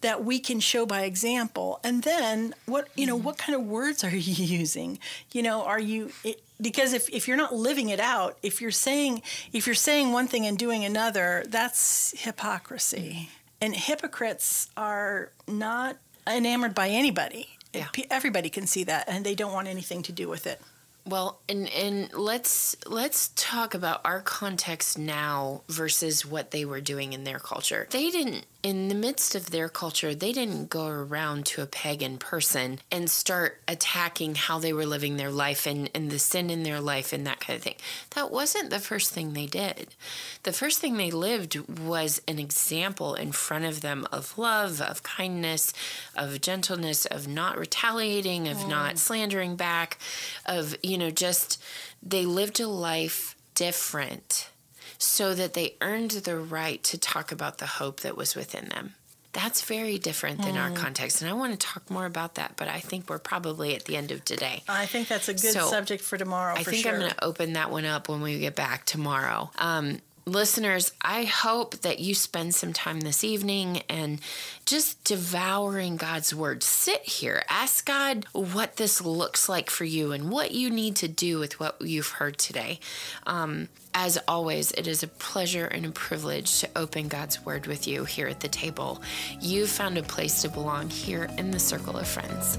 that 0.00 0.24
we 0.24 0.38
can 0.38 0.60
show 0.60 0.86
by 0.86 1.02
example 1.02 1.80
and 1.82 2.02
then 2.02 2.54
what 2.66 2.88
you 2.94 3.06
know 3.06 3.16
mm-hmm. 3.16 3.24
what 3.24 3.38
kind 3.38 3.56
of 3.58 3.64
words 3.64 4.04
are 4.04 4.14
you 4.14 4.44
using 4.58 4.98
you 5.32 5.42
know 5.42 5.64
are 5.64 5.80
you 5.80 6.10
because 6.60 6.92
if, 6.92 7.08
if 7.10 7.28
you're 7.28 7.36
not 7.36 7.54
living 7.54 7.88
it 7.88 8.00
out 8.00 8.38
if 8.42 8.60
you're 8.60 8.70
saying 8.70 9.22
if 9.52 9.66
you're 9.66 9.74
saying 9.74 10.12
one 10.12 10.26
thing 10.26 10.46
and 10.46 10.58
doing 10.58 10.84
another 10.84 11.44
that's 11.48 12.14
hypocrisy 12.18 13.12
mm-hmm. 13.12 13.24
and 13.60 13.76
hypocrites 13.76 14.68
are 14.76 15.30
not 15.46 15.96
enamored 16.28 16.74
by 16.74 16.88
anybody 16.88 17.48
yeah. 17.72 17.88
everybody 18.10 18.48
can 18.48 18.66
see 18.66 18.84
that 18.84 19.04
and 19.08 19.24
they 19.24 19.34
don't 19.34 19.52
want 19.52 19.68
anything 19.68 20.02
to 20.02 20.12
do 20.12 20.28
with 20.28 20.46
it 20.46 20.60
well, 21.08 21.40
and 21.48 21.70
and 21.70 22.12
let's 22.12 22.76
let's 22.86 23.30
talk 23.34 23.72
about 23.72 24.02
our 24.04 24.20
context 24.20 24.98
now 24.98 25.62
versus 25.68 26.26
what 26.26 26.50
they 26.50 26.66
were 26.66 26.82
doing 26.82 27.14
in 27.14 27.24
their 27.24 27.38
culture. 27.38 27.86
They 27.90 28.10
didn't 28.10 28.44
in 28.60 28.88
the 28.88 28.94
midst 28.94 29.36
of 29.36 29.50
their 29.50 29.68
culture, 29.68 30.14
they 30.14 30.32
didn't 30.32 30.68
go 30.68 30.88
around 30.88 31.46
to 31.46 31.62
a 31.62 31.66
pagan 31.66 32.18
person 32.18 32.80
and 32.90 33.08
start 33.08 33.60
attacking 33.68 34.34
how 34.34 34.58
they 34.58 34.72
were 34.72 34.84
living 34.84 35.16
their 35.16 35.30
life 35.30 35.64
and, 35.64 35.88
and 35.94 36.10
the 36.10 36.18
sin 36.18 36.50
in 36.50 36.64
their 36.64 36.80
life 36.80 37.12
and 37.12 37.24
that 37.24 37.38
kind 37.38 37.56
of 37.56 37.62
thing. 37.62 37.76
That 38.16 38.32
wasn't 38.32 38.70
the 38.70 38.80
first 38.80 39.12
thing 39.12 39.32
they 39.32 39.46
did. 39.46 39.94
The 40.42 40.52
first 40.52 40.80
thing 40.80 40.96
they 40.96 41.12
lived 41.12 41.56
was 41.78 42.20
an 42.26 42.40
example 42.40 43.14
in 43.14 43.30
front 43.30 43.64
of 43.64 43.80
them 43.80 44.08
of 44.10 44.36
love, 44.36 44.80
of 44.80 45.04
kindness, 45.04 45.72
of 46.16 46.40
gentleness, 46.40 47.06
of 47.06 47.28
not 47.28 47.58
retaliating, 47.58 48.48
of 48.48 48.58
mm. 48.58 48.68
not 48.68 48.98
slandering 48.98 49.54
back, 49.54 49.98
of, 50.46 50.74
you 50.82 50.98
know, 50.98 51.10
just 51.10 51.62
they 52.02 52.26
lived 52.26 52.58
a 52.58 52.66
life 52.66 53.36
different 53.54 54.50
so 54.98 55.34
that 55.34 55.54
they 55.54 55.76
earned 55.80 56.10
the 56.10 56.36
right 56.36 56.82
to 56.84 56.98
talk 56.98 57.32
about 57.32 57.58
the 57.58 57.66
hope 57.66 58.00
that 58.00 58.16
was 58.16 58.34
within 58.34 58.68
them. 58.68 58.94
That's 59.32 59.62
very 59.62 59.98
different 59.98 60.42
than 60.42 60.54
mm. 60.54 60.60
our 60.60 60.70
context. 60.70 61.20
And 61.20 61.30
I 61.30 61.34
want 61.34 61.52
to 61.52 61.58
talk 61.58 61.90
more 61.90 62.06
about 62.06 62.34
that, 62.36 62.54
but 62.56 62.66
I 62.66 62.80
think 62.80 63.08
we're 63.08 63.18
probably 63.18 63.76
at 63.76 63.84
the 63.84 63.96
end 63.96 64.10
of 64.10 64.24
today. 64.24 64.62
I 64.68 64.86
think 64.86 65.06
that's 65.06 65.28
a 65.28 65.34
good 65.34 65.52
so 65.52 65.66
subject 65.68 66.02
for 66.02 66.16
tomorrow. 66.16 66.54
I 66.54 66.64
for 66.64 66.70
think 66.70 66.82
sure. 66.82 66.94
I'm 66.94 66.98
going 66.98 67.12
to 67.12 67.24
open 67.24 67.52
that 67.52 67.70
one 67.70 67.84
up 67.84 68.08
when 68.08 68.20
we 68.20 68.38
get 68.40 68.56
back 68.56 68.84
tomorrow. 68.84 69.50
Um, 69.58 70.00
listeners, 70.28 70.92
I 71.02 71.24
hope 71.24 71.78
that 71.78 71.98
you 71.98 72.14
spend 72.14 72.54
some 72.54 72.72
time 72.72 73.00
this 73.00 73.24
evening 73.24 73.82
and 73.88 74.20
just 74.64 75.02
devouring 75.04 75.96
God's 75.96 76.34
word. 76.34 76.62
Sit 76.62 77.02
here, 77.02 77.42
ask 77.48 77.86
God 77.86 78.26
what 78.32 78.76
this 78.76 79.04
looks 79.04 79.48
like 79.48 79.70
for 79.70 79.84
you 79.84 80.12
and 80.12 80.30
what 80.30 80.52
you 80.52 80.70
need 80.70 80.96
to 80.96 81.08
do 81.08 81.38
with 81.38 81.58
what 81.58 81.80
you've 81.80 82.10
heard 82.10 82.38
today. 82.38 82.78
Um, 83.26 83.68
as 83.94 84.18
always, 84.28 84.70
it 84.72 84.86
is 84.86 85.02
a 85.02 85.08
pleasure 85.08 85.66
and 85.66 85.86
a 85.86 85.90
privilege 85.90 86.60
to 86.60 86.68
open 86.76 87.08
God's 87.08 87.44
word 87.44 87.66
with 87.66 87.88
you 87.88 88.04
here 88.04 88.28
at 88.28 88.40
the 88.40 88.48
table. 88.48 89.02
You've 89.40 89.70
found 89.70 89.98
a 89.98 90.02
place 90.02 90.42
to 90.42 90.48
belong 90.48 90.90
here 90.90 91.28
in 91.38 91.50
the 91.50 91.58
circle 91.58 91.96
of 91.96 92.06
friends. 92.06 92.58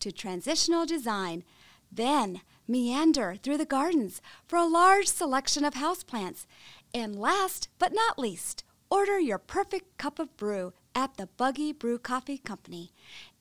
to 0.00 0.12
transitional 0.12 0.86
design. 0.86 1.44
Then 1.90 2.40
meander 2.68 3.36
through 3.42 3.58
the 3.58 3.64
gardens 3.64 4.20
for 4.46 4.56
a 4.56 4.66
large 4.66 5.06
selection 5.06 5.64
of 5.64 5.74
houseplants. 5.74 6.46
And 6.92 7.16
last 7.16 7.68
but 7.78 7.92
not 7.92 8.18
least, 8.18 8.64
order 8.90 9.18
your 9.18 9.38
perfect 9.38 9.98
cup 9.98 10.18
of 10.18 10.36
brew 10.36 10.72
at 10.94 11.16
the 11.16 11.28
Buggy 11.36 11.72
Brew 11.72 11.98
Coffee 11.98 12.38
Company. 12.38 12.92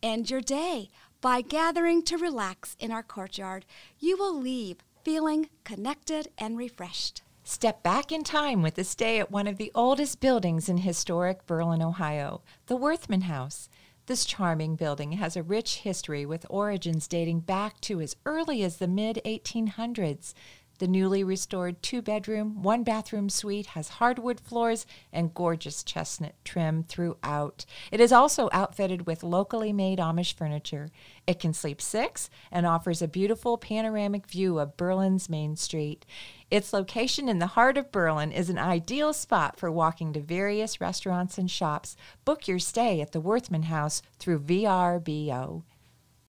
End 0.03 0.29
your 0.29 0.41
day 0.41 0.89
by 1.21 1.41
gathering 1.41 2.03
to 2.03 2.17
relax 2.17 2.75
in 2.79 2.91
our 2.91 3.03
courtyard. 3.03 3.65
You 3.99 4.17
will 4.17 4.39
leave 4.39 4.77
feeling 5.03 5.49
connected 5.63 6.27
and 6.37 6.57
refreshed. 6.57 7.21
Step 7.43 7.83
back 7.83 8.11
in 8.11 8.23
time 8.23 8.63
with 8.63 8.77
a 8.77 8.83
stay 8.83 9.19
at 9.19 9.31
one 9.31 9.47
of 9.47 9.57
the 9.57 9.71
oldest 9.75 10.19
buildings 10.19 10.67
in 10.67 10.77
historic 10.77 11.45
Berlin, 11.45 11.81
Ohio, 11.81 12.41
the 12.65 12.75
Worthman 12.75 13.21
House. 13.21 13.69
This 14.07 14.23
charming 14.23 14.75
building 14.75 15.13
has 15.13 15.35
a 15.35 15.41
rich 15.41 15.77
history 15.77 16.27
with 16.27 16.45
origins 16.47 17.07
dating 17.07 17.39
back 17.39 17.81
to 17.81 17.99
as 18.01 18.15
early 18.23 18.61
as 18.61 18.77
the 18.77 18.87
mid 18.87 19.19
1800s. 19.25 20.35
The 20.79 20.87
newly 20.87 21.23
restored 21.23 21.81
two 21.81 22.01
bedroom, 22.01 22.61
one 22.61 22.83
bathroom 22.83 23.29
suite 23.29 23.67
has 23.67 23.87
hardwood 23.87 24.41
floors 24.41 24.85
and 25.13 25.33
gorgeous 25.33 25.83
chestnut 25.83 26.35
trim 26.43 26.83
throughout. 26.83 27.65
It 27.91 28.01
is 28.01 28.11
also 28.11 28.49
outfitted 28.51 29.05
with 29.05 29.23
locally 29.23 29.71
made 29.71 29.99
Amish 29.99 30.33
furniture. 30.35 30.89
It 31.25 31.39
can 31.39 31.53
sleep 31.53 31.81
six 31.81 32.29
and 32.51 32.65
offers 32.65 33.01
a 33.01 33.07
beautiful 33.07 33.57
panoramic 33.57 34.27
view 34.27 34.59
of 34.59 34.75
Berlin's 34.75 35.29
Main 35.29 35.55
Street. 35.55 36.05
Its 36.51 36.73
location 36.73 37.29
in 37.29 37.39
the 37.39 37.47
heart 37.47 37.77
of 37.77 37.91
Berlin 37.91 38.33
is 38.33 38.49
an 38.49 38.57
ideal 38.57 39.13
spot 39.13 39.57
for 39.57 39.71
walking 39.71 40.11
to 40.13 40.19
various 40.19 40.81
restaurants 40.81 41.37
and 41.37 41.49
shops. 41.49 41.95
Book 42.25 42.47
your 42.47 42.59
stay 42.59 42.99
at 42.99 43.13
the 43.13 43.21
Worthman 43.21 43.63
House 43.63 44.01
through 44.19 44.39
VRBO. 44.39 45.63